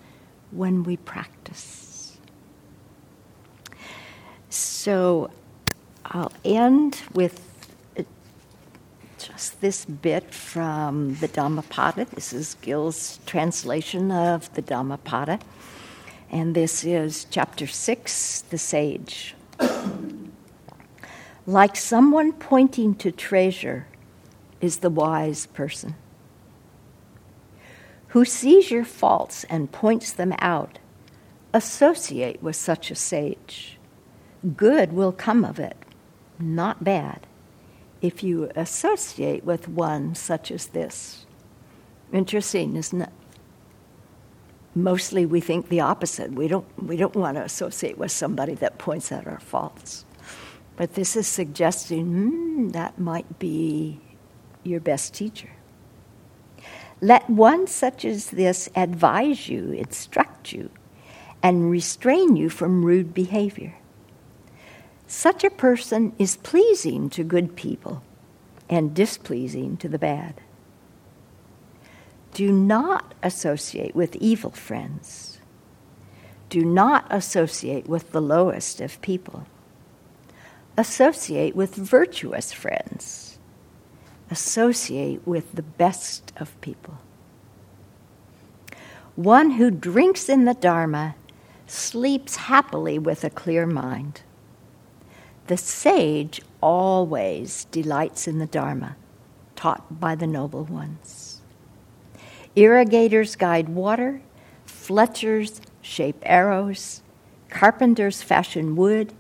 when 0.52 0.84
we 0.84 0.96
practice. 0.98 2.18
So 4.50 5.30
I'll 6.06 6.32
end 6.46 7.02
with 7.14 7.46
just 9.18 9.60
this 9.62 9.84
bit 9.84 10.34
from 10.34 11.16
the 11.16 11.28
Dhammapada. 11.28 12.06
This 12.06 12.32
is 12.34 12.56
Gil's 12.62 13.20
translation 13.26 14.12
of 14.12 14.54
the 14.54 14.62
Dhammapada. 14.62 15.40
And 16.32 16.56
this 16.56 16.84
is 16.84 17.26
chapter 17.30 17.68
6, 17.68 18.42
The 18.50 18.58
Sage. 18.58 19.36
like 21.48 21.76
someone 21.76 22.34
pointing 22.34 22.96
to 22.96 23.12
treasure 23.12 23.88
is 24.62 24.78
the 24.78 24.90
wise 24.90 25.48
person 25.48 25.96
who 28.10 28.26
sees 28.26 28.72
your 28.72 28.86
faults 28.86 29.44
and 29.46 29.72
points 29.72 30.12
them 30.12 30.34
out. 30.40 30.80
Associate 31.54 32.42
with 32.44 32.56
such 32.56 32.92
a 32.92 32.96
sage. 32.96 33.78
Good 34.56 34.94
will 34.94 35.12
come 35.12 35.44
of 35.44 35.60
it, 35.60 35.78
not 36.38 36.84
bad 36.84 37.26
if 38.02 38.24
you 38.24 38.50
associate 38.56 39.44
with 39.44 39.68
one 39.68 40.16
such 40.16 40.52
as 40.52 40.68
this. 40.68 41.26
Interesting, 42.14 42.76
isn't 42.76 43.02
it? 43.02 43.10
Mostly 44.84 45.26
we 45.26 45.42
think 45.42 45.70
the 45.70 45.82
opposite. 45.82 46.32
We 46.32 46.48
don't, 46.48 46.66
we 46.82 46.96
don't 46.96 47.16
want 47.16 47.38
to 47.38 47.44
associate 47.44 47.98
with 47.98 48.12
somebody 48.12 48.54
that 48.56 48.78
points 48.78 49.12
out 49.12 49.28
our 49.28 49.40
faults. 49.40 50.06
But 50.76 50.94
this 50.94 51.16
is 51.16 51.28
suggesting 51.28 52.06
hmm, 52.06 52.70
that 52.70 52.98
might 53.00 53.40
be 53.40 54.00
your 54.64 54.80
best 54.80 55.14
teacher. 55.14 55.50
Let 57.02 57.30
one 57.30 57.68
such 57.68 58.06
as 58.06 58.30
this 58.30 58.70
advise 58.76 59.48
you, 59.50 59.72
instruct 59.72 60.52
you, 60.52 60.70
and 61.42 61.72
restrain 61.72 62.36
you 62.36 62.50
from 62.50 62.86
rude 62.86 63.14
behavior. 63.14 63.76
Such 65.08 65.44
a 65.44 65.50
person 65.50 66.14
is 66.20 66.38
pleasing 66.38 67.10
to 67.12 67.24
good 67.24 67.56
people 67.56 68.04
and 68.70 68.94
displeasing 68.94 69.76
to 69.78 69.90
the 69.90 70.00
bad. 70.00 70.42
Do 72.34 72.52
not 72.52 73.14
associate 73.22 73.96
with 73.96 74.16
evil 74.18 74.52
friends. 74.52 75.40
Do 76.50 76.66
not 76.66 77.06
associate 77.10 77.88
with 77.88 78.12
the 78.12 78.22
lowest 78.22 78.82
of 78.82 79.02
people. 79.02 79.46
Associate 80.78 81.56
with 81.56 81.76
virtuous 81.76 82.52
friends. 82.52 83.38
Associate 84.32 85.26
with 85.28 85.54
the 85.54 85.62
best 85.64 86.32
of 86.38 86.60
people. 86.62 86.98
One 89.16 89.52
who 89.52 89.70
drinks 89.70 90.30
in 90.30 90.46
the 90.46 90.54
Dharma 90.54 91.16
sleeps 91.68 92.36
happily 92.36 92.98
with 92.98 93.24
a 93.24 93.30
clear 93.30 93.68
mind. 93.68 94.22
The 95.48 95.58
sage 95.58 96.42
always 96.62 97.66
delights 97.66 98.28
in 98.28 98.40
the 98.40 98.46
Dharma 98.46 98.96
taught 99.56 100.00
by 100.00 100.16
the 100.16 100.28
noble 100.28 100.64
ones. 100.64 101.29
Irrigators 102.60 103.38
guide 103.38 103.70
water, 103.70 104.20
fletchers 104.66 105.62
shape 105.82 106.22
arrows, 106.24 107.02
carpenters 107.50 108.22
fashion 108.22 108.76
wood, 108.76 109.14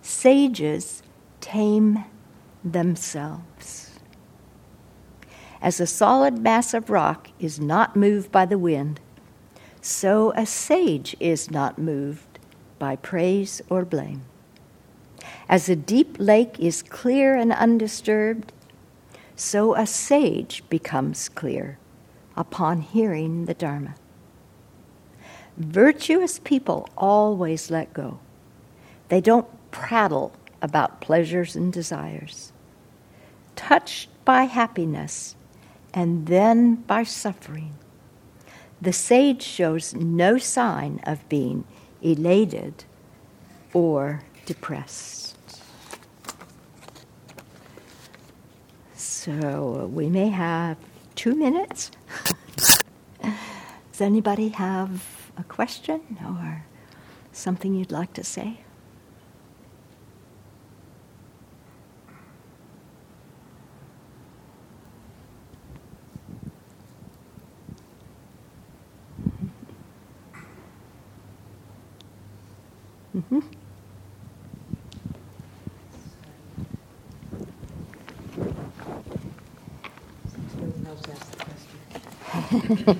sages 0.00 1.02
tame 1.42 2.06
themselves. 2.64 4.00
As 5.60 5.80
a 5.80 5.86
solid 5.86 6.38
mass 6.38 6.72
of 6.72 6.88
rock 6.88 7.28
is 7.38 7.60
not 7.60 7.94
moved 7.94 8.32
by 8.32 8.46
the 8.46 8.56
wind, 8.56 9.00
so 9.82 10.32
a 10.34 10.46
sage 10.46 11.14
is 11.20 11.50
not 11.50 11.78
moved 11.78 12.38
by 12.78 12.96
praise 12.96 13.60
or 13.68 13.84
blame. 13.84 14.22
As 15.46 15.68
a 15.68 15.76
deep 15.76 16.16
lake 16.18 16.58
is 16.58 16.82
clear 16.82 17.34
and 17.36 17.52
undisturbed, 17.52 18.50
so 19.36 19.74
a 19.74 19.86
sage 19.86 20.64
becomes 20.70 21.28
clear 21.28 21.76
upon 22.36 22.80
hearing 22.80 23.46
the 23.46 23.54
Dharma. 23.54 23.94
Virtuous 25.56 26.38
people 26.38 26.88
always 26.96 27.70
let 27.70 27.92
go. 27.92 28.18
They 29.08 29.20
don't 29.20 29.46
prattle 29.70 30.32
about 30.62 31.00
pleasures 31.00 31.54
and 31.56 31.72
desires. 31.72 32.52
Touched 33.56 34.08
by 34.24 34.44
happiness 34.44 35.36
and 35.92 36.26
then 36.26 36.76
by 36.76 37.02
suffering, 37.02 37.74
the 38.80 38.92
sage 38.92 39.42
shows 39.42 39.94
no 39.94 40.38
sign 40.38 41.00
of 41.04 41.28
being 41.28 41.64
elated 42.00 42.84
or 43.72 44.22
depressed. 44.46 45.36
So 48.94 49.90
we 49.92 50.08
may 50.08 50.28
have 50.28 50.78
two 51.22 51.36
minutes. 51.36 51.92
Does 53.22 54.00
anybody 54.00 54.48
have 54.48 55.30
a 55.36 55.44
question 55.44 56.18
or 56.26 56.66
something 57.30 57.76
you'd 57.76 57.92
like 57.92 58.12
to 58.14 58.24
say? 58.24 58.58
Mm-hmm. 73.16 73.51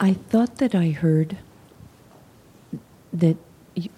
I 0.00 0.14
thought 0.14 0.56
that 0.56 0.74
I 0.74 0.90
heard 0.90 1.38
that 3.12 3.36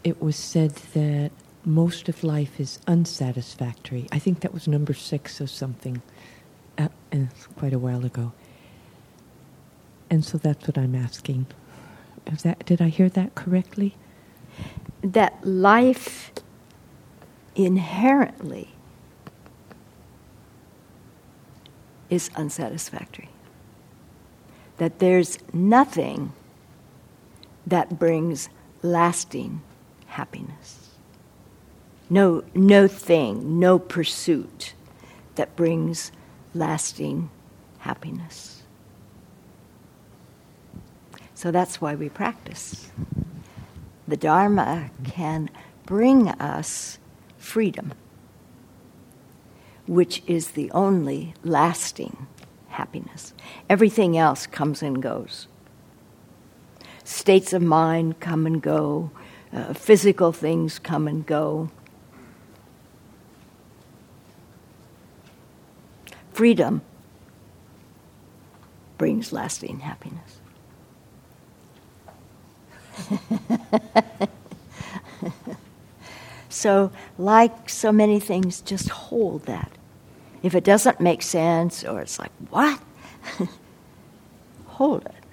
it 0.05 0.21
was 0.23 0.37
said 0.37 0.73
that 0.95 1.31
most 1.65 2.09
of 2.09 2.23
life 2.23 2.61
is 2.61 2.79
unsatisfactory. 2.87 4.07
I 4.13 4.19
think 4.19 4.41
that 4.41 4.55
was 4.55 4.69
number 4.69 4.95
six 4.95 5.41
or 5.41 5.47
something, 5.47 6.03
uh, 6.79 6.89
quite 7.57 7.73
a 7.73 7.79
while 7.79 8.05
ago. 8.05 8.33
And 10.09 10.25
so 10.25 10.39
that's 10.39 10.67
what 10.69 10.79
I'm 10.79 10.95
asking. 10.95 11.47
Is 12.27 12.43
that, 12.43 12.65
did 12.67 12.81
I 12.81 12.89
hear 12.89 13.09
that 13.11 13.35
correctly? 13.35 13.97
That 15.03 15.45
life 15.45 16.31
inherently 17.57 18.76
is 22.11 22.31
unsatisfactory. 22.37 23.29
That 24.79 24.99
there's 24.99 25.39
nothing 25.53 26.33
that 27.67 27.99
brings 27.99 28.49
lasting 28.83 29.63
happiness. 30.07 30.91
No, 32.09 32.45
no 32.55 32.87
thing, 32.87 33.59
no 33.59 33.79
pursuit 33.79 34.75
that 35.35 35.57
brings 35.57 36.13
lasting 36.55 37.31
happiness. 37.79 38.63
So 41.35 41.51
that's 41.51 41.81
why 41.81 41.95
we 41.95 42.09
practice. 42.09 42.91
The 44.09 44.17
Dharma 44.17 44.91
can 45.05 45.51
bring 45.85 46.29
us 46.29 46.99
freedom, 47.39 47.93
which 49.87 50.23
is 50.27 50.53
the 50.53 50.71
only 50.73 51.35
lasting 51.45 52.27
happiness. 52.69 53.33
Everything 53.71 54.19
else 54.19 54.47
comes 54.47 54.83
and 54.83 55.03
goes. 55.03 55.47
States 57.05 57.53
of 57.53 57.63
mind 57.63 58.19
come 58.21 58.47
and 58.47 58.61
go, 58.61 59.11
uh, 59.53 59.73
physical 59.73 60.33
things 60.33 60.79
come 60.79 61.07
and 61.07 61.25
go. 61.25 61.71
Freedom 66.33 66.83
brings 68.99 69.33
lasting 69.33 69.81
happiness. 69.81 70.41
so, 76.57 76.91
like 77.19 77.69
so 77.69 77.93
many 77.93 78.19
things, 78.19 78.63
just 78.63 78.89
hold 78.89 79.45
that. 79.45 79.71
If 80.43 80.55
it 80.55 80.65
doesn't 80.65 81.01
make 81.01 81.21
sense 81.21 81.85
or 81.85 82.01
it's 82.01 82.19
like, 82.19 82.33
what? 82.49 82.81
hold 84.67 85.05
it. 85.05 85.25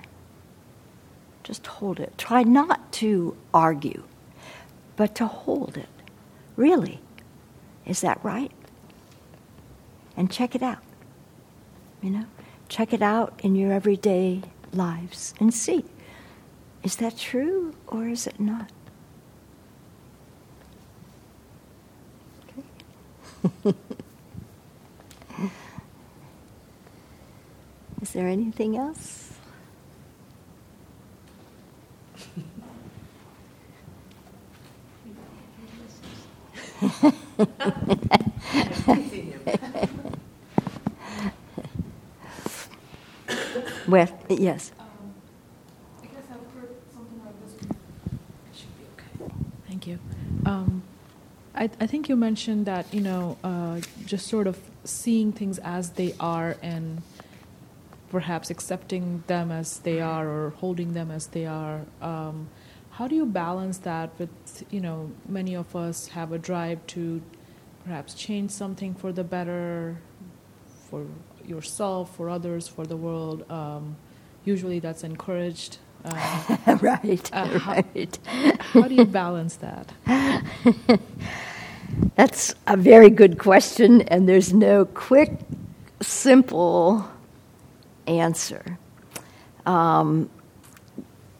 Just 1.43 1.65
hold 1.65 2.01
it. 2.01 2.17
Try 2.17 2.43
not 2.43 2.91
to 2.93 3.37
argue, 3.53 4.03
but 4.97 5.15
to 5.15 5.25
hold 5.25 5.77
it. 5.77 5.89
Really? 6.57 6.99
Is 7.85 8.01
that 8.01 8.19
right? 8.21 8.51
And 10.17 10.29
check 10.29 10.55
it 10.55 10.61
out. 10.61 10.83
You 12.01 12.09
know? 12.09 12.25
Check 12.67 12.91
it 12.91 13.01
out 13.01 13.39
in 13.43 13.55
your 13.55 13.71
everyday 13.71 14.41
lives 14.73 15.33
and 15.39 15.53
see 15.53 15.85
is 16.83 16.97
that 16.97 17.17
true 17.17 17.73
or 17.87 18.09
is 18.09 18.27
it 18.27 18.41
not? 18.41 18.69
is 28.01 28.11
there 28.13 28.27
anything 28.27 28.77
else? 28.77 29.31
well, 43.87 44.09
yes. 44.29 44.71
Thank 49.67 49.87
you. 49.87 49.99
Um, 50.45 50.82
I, 51.55 51.69
I, 51.79 51.87
think 51.87 52.09
you 52.09 52.15
mentioned 52.15 52.65
that 52.65 52.91
you 52.93 53.01
know 53.01 53.37
uh, 53.43 53.81
just 54.05 54.27
sort 54.27 54.47
of 54.47 54.59
seeing 54.83 55.31
things 55.31 55.59
as 55.59 55.91
they 55.91 56.15
are 56.19 56.57
and 56.61 57.01
perhaps 58.09 58.49
accepting 58.49 59.23
them 59.27 59.51
as 59.51 59.79
they 59.79 60.01
are 60.01 60.27
or 60.27 60.49
holding 60.51 60.93
them 60.93 61.11
as 61.11 61.27
they 61.27 61.45
are. 61.45 61.81
Um, 62.01 62.49
how 62.91 63.07
do 63.07 63.15
you 63.15 63.25
balance 63.25 63.79
that 63.79 64.11
with 64.19 64.29
you 64.71 64.81
know 64.81 65.11
many 65.27 65.55
of 65.55 65.75
us 65.75 66.07
have 66.07 66.31
a 66.31 66.37
drive 66.37 66.85
to 66.87 67.21
perhaps 67.83 68.13
change 68.13 68.51
something 68.51 68.93
for 68.95 69.11
the 69.11 69.23
better 69.23 69.97
for 70.89 71.05
yourself, 71.45 72.15
for 72.15 72.29
others, 72.29 72.67
for 72.67 72.85
the 72.85 72.95
world. 72.95 73.49
Um, 73.51 73.97
usually 74.45 74.79
that's 74.79 75.03
encouraged. 75.03 75.79
Uh, 76.05 76.77
right, 76.81 77.29
uh, 77.33 77.59
right. 77.65 78.19
How, 78.25 78.81
how 78.81 78.87
do 78.87 78.95
you 78.95 79.05
balance 79.05 79.57
that? 79.57 79.93
That's 82.15 82.55
a 82.67 82.75
very 82.75 83.09
good 83.09 83.37
question, 83.37 84.01
and 84.03 84.27
there's 84.27 84.53
no 84.53 84.85
quick, 84.85 85.31
simple 86.01 87.09
answer. 88.07 88.77
Um, 89.65 90.29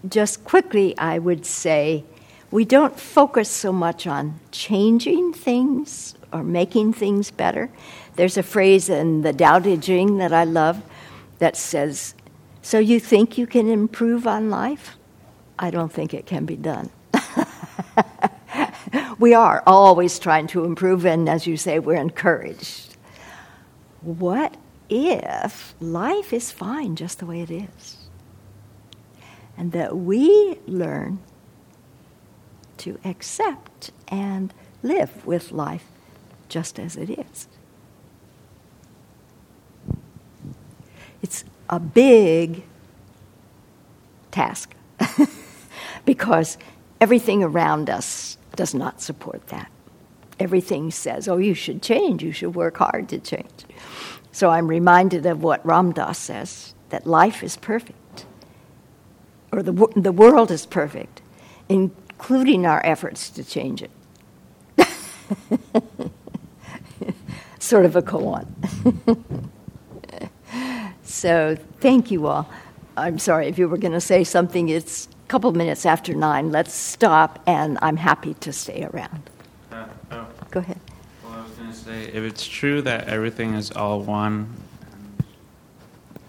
just 0.07 0.43
quickly, 0.43 0.97
I 0.97 1.20
would 1.20 1.45
say 1.45 2.03
we 2.51 2.66
don't 2.66 2.99
focus 2.99 3.49
so 3.49 3.72
much 3.72 4.05
on 4.05 4.39
changing 4.51 5.34
things 5.34 6.16
or 6.32 6.43
making 6.43 6.93
things 6.93 7.32
better. 7.32 7.70
There's 8.16 8.38
a 8.38 8.43
phrase 8.43 8.89
in 8.89 9.22
the 9.22 9.34
Tao 9.34 9.59
Te 9.59 9.78
Ching 9.78 10.18
that 10.18 10.34
I 10.34 10.43
love 10.43 10.84
that 11.39 11.57
says, 11.57 12.14
so 12.64 12.80
you 12.80 12.99
think 12.99 13.38
you 13.38 13.45
can 13.45 13.70
improve 13.70 14.26
on 14.26 14.49
life? 14.49 14.95
I 15.59 15.70
don't 15.70 15.91
think 15.91 16.14
it 16.14 16.26
can 16.26 16.45
be 16.45 16.55
done. 16.55 16.89
we 19.20 19.34
are 19.34 19.61
always 19.68 20.18
trying 20.18 20.47
to 20.47 20.64
improve, 20.64 21.05
and 21.05 21.28
as 21.28 21.45
you 21.45 21.57
say, 21.57 21.78
we're 21.78 21.95
encouraged. 21.95 22.95
What 24.01 24.55
if 24.89 25.76
life 25.82 26.32
is 26.32 26.51
fine 26.51 26.95
just 26.95 27.20
the 27.20 27.26
way 27.26 27.41
it 27.41 27.51
is? 27.51 27.97
And 29.57 29.74
that 29.74 29.97
we 29.97 30.57
learn 30.66 31.20
to 32.78 32.97
accept 33.03 33.91
and 34.07 34.53
live 34.82 35.26
with 35.26 35.51
life 35.51 35.86
just 36.47 36.80
as 36.80 36.95
it 36.95 37.09
is. 37.09 37.47
It's 41.22 41.45
a 41.70 41.80
big 41.80 42.64
task 44.32 44.74
because 46.05 46.57
everything 46.99 47.43
around 47.43 47.89
us 47.89 48.38
does 48.55 48.74
not 48.74 49.01
support 49.01 49.47
that. 49.47 49.72
Everything 50.39 50.91
says, 50.91 51.28
oh, 51.28 51.38
you 51.38 51.53
should 51.53 51.82
change, 51.82 52.24
you 52.24 52.32
should 52.32 52.55
work 52.55 52.78
hard 52.78 53.07
to 53.09 53.20
change. 53.20 53.66
So 54.32 54.49
I'm 54.49 54.68
reminded 54.68 55.26
of 55.26 55.43
what 55.43 55.66
Ram 55.66 55.91
Dass 55.91 56.18
says 56.18 56.74
that 56.89 57.05
life 57.05 57.43
is 57.43 57.55
perfect, 57.57 58.26
or 59.51 59.61
the, 59.61 59.72
the 59.95 60.11
world 60.11 60.51
is 60.51 60.66
perfect, 60.66 61.22
including 61.70 62.66
our 62.66 62.84
efforts 62.86 63.30
to 63.32 63.43
change 63.43 63.84
it. 63.84 63.91
sort 67.59 67.86
of 67.86 67.95
a 67.95 68.01
koan. 68.01 68.47
So 71.14 71.55
thank 71.80 72.09
you 72.09 72.26
all. 72.26 72.49
I'm 72.97 73.20
sorry 73.20 73.47
if 73.47 73.59
you 73.59 73.70
were 73.70 73.78
going 73.78 73.93
to 73.93 74.01
say 74.01 74.24
something. 74.24 74.70
It's 74.70 75.05
a 75.05 75.28
couple 75.28 75.51
minutes 75.51 75.86
after 75.86 76.14
nine. 76.14 76.51
Let's 76.51 76.74
stop, 76.74 77.39
and 77.45 77.78
I'm 77.84 77.97
happy 77.97 78.34
to 78.34 78.51
stay 78.51 78.86
around. 78.91 79.30
Uh, 79.72 79.86
oh. 80.11 80.28
Go 80.49 80.59
ahead. 80.59 80.80
Well, 81.24 81.34
I 81.34 81.43
was 81.43 81.51
going 81.51 81.70
to 81.70 81.76
say 81.76 82.05
if 82.05 82.24
it's 82.24 82.45
true 82.45 82.82
that 82.82 83.07
everything 83.07 83.53
is 83.53 83.72
all 83.72 84.01
one, 84.01 84.55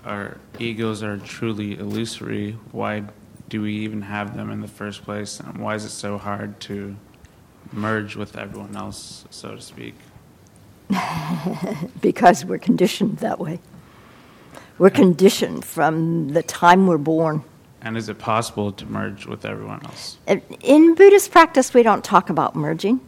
our 0.04 0.36
egos 0.58 1.02
are 1.02 1.16
truly 1.16 1.78
illusory, 1.78 2.58
why 2.70 3.04
do 3.48 3.62
we 3.62 3.72
even 3.76 4.02
have 4.02 4.36
them 4.36 4.50
in 4.50 4.60
the 4.60 4.68
first 4.68 5.02
place? 5.02 5.40
And 5.40 5.58
why 5.58 5.76
is 5.76 5.86
it 5.86 5.90
so 5.90 6.18
hard 6.18 6.60
to 6.60 6.94
merge 7.72 8.16
with 8.16 8.36
everyone 8.36 8.76
else, 8.76 9.24
so 9.30 9.56
to 9.56 9.62
speak? 9.62 9.94
because 12.02 12.44
we're 12.44 12.58
conditioned 12.58 13.18
that 13.18 13.40
way. 13.40 13.60
We're 14.78 14.90
conditioned 14.90 15.64
from 15.64 16.30
the 16.30 16.42
time 16.42 16.86
we're 16.86 16.98
born. 16.98 17.44
And 17.80 17.96
is 17.96 18.08
it 18.08 18.18
possible 18.18 18.72
to 18.72 18.86
merge 18.86 19.26
with 19.26 19.44
everyone 19.44 19.84
else? 19.84 20.18
In 20.62 20.94
Buddhist 20.94 21.30
practice, 21.30 21.74
we 21.74 21.82
don't 21.82 22.02
talk 22.02 22.30
about 22.30 22.56
merging. 22.56 23.00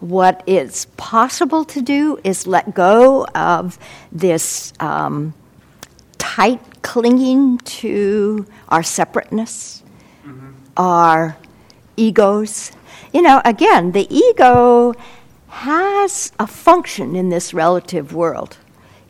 What 0.00 0.44
is 0.46 0.84
possible 0.96 1.64
to 1.64 1.80
do 1.80 2.20
is 2.22 2.46
let 2.46 2.74
go 2.74 3.24
of 3.34 3.78
this 4.12 4.74
um, 4.78 5.32
tight 6.18 6.60
clinging 6.82 7.58
to 7.58 8.46
our 8.68 8.82
separateness, 8.82 9.82
mm-hmm. 10.24 10.50
our 10.76 11.36
egos. 11.96 12.72
You 13.14 13.22
know, 13.22 13.40
again, 13.44 13.92
the 13.92 14.06
ego 14.14 14.94
has 15.48 16.32
a 16.38 16.46
function 16.46 17.16
in 17.16 17.30
this 17.30 17.54
relative 17.54 18.12
world. 18.12 18.58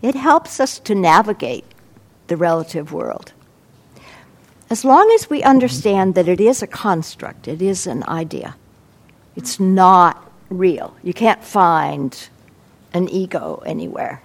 It 0.06 0.14
helps 0.14 0.60
us 0.60 0.78
to 0.78 0.94
navigate 0.94 1.64
the 2.28 2.36
relative 2.36 2.92
world. 2.92 3.32
As 4.70 4.84
long 4.84 5.10
as 5.10 5.28
we 5.28 5.42
understand 5.42 6.14
that 6.14 6.28
it 6.28 6.40
is 6.40 6.62
a 6.62 6.68
construct, 6.68 7.48
it 7.48 7.60
is 7.60 7.88
an 7.88 8.04
idea, 8.04 8.54
it's 9.34 9.58
not 9.58 10.30
real. 10.48 10.96
You 11.02 11.12
can't 11.12 11.42
find 11.42 12.28
an 12.92 13.08
ego 13.08 13.64
anywhere. 13.66 14.22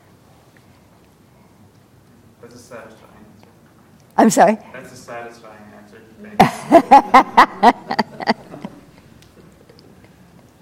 That's 2.43 2.53
a 2.53 2.59
satisfying 2.59 3.25
answer. 3.33 3.49
I'm 4.17 4.29
sorry? 4.29 4.57
That's 4.73 4.93
a 4.93 4.95
satisfying 4.95 5.65
answer. 6.29 8.05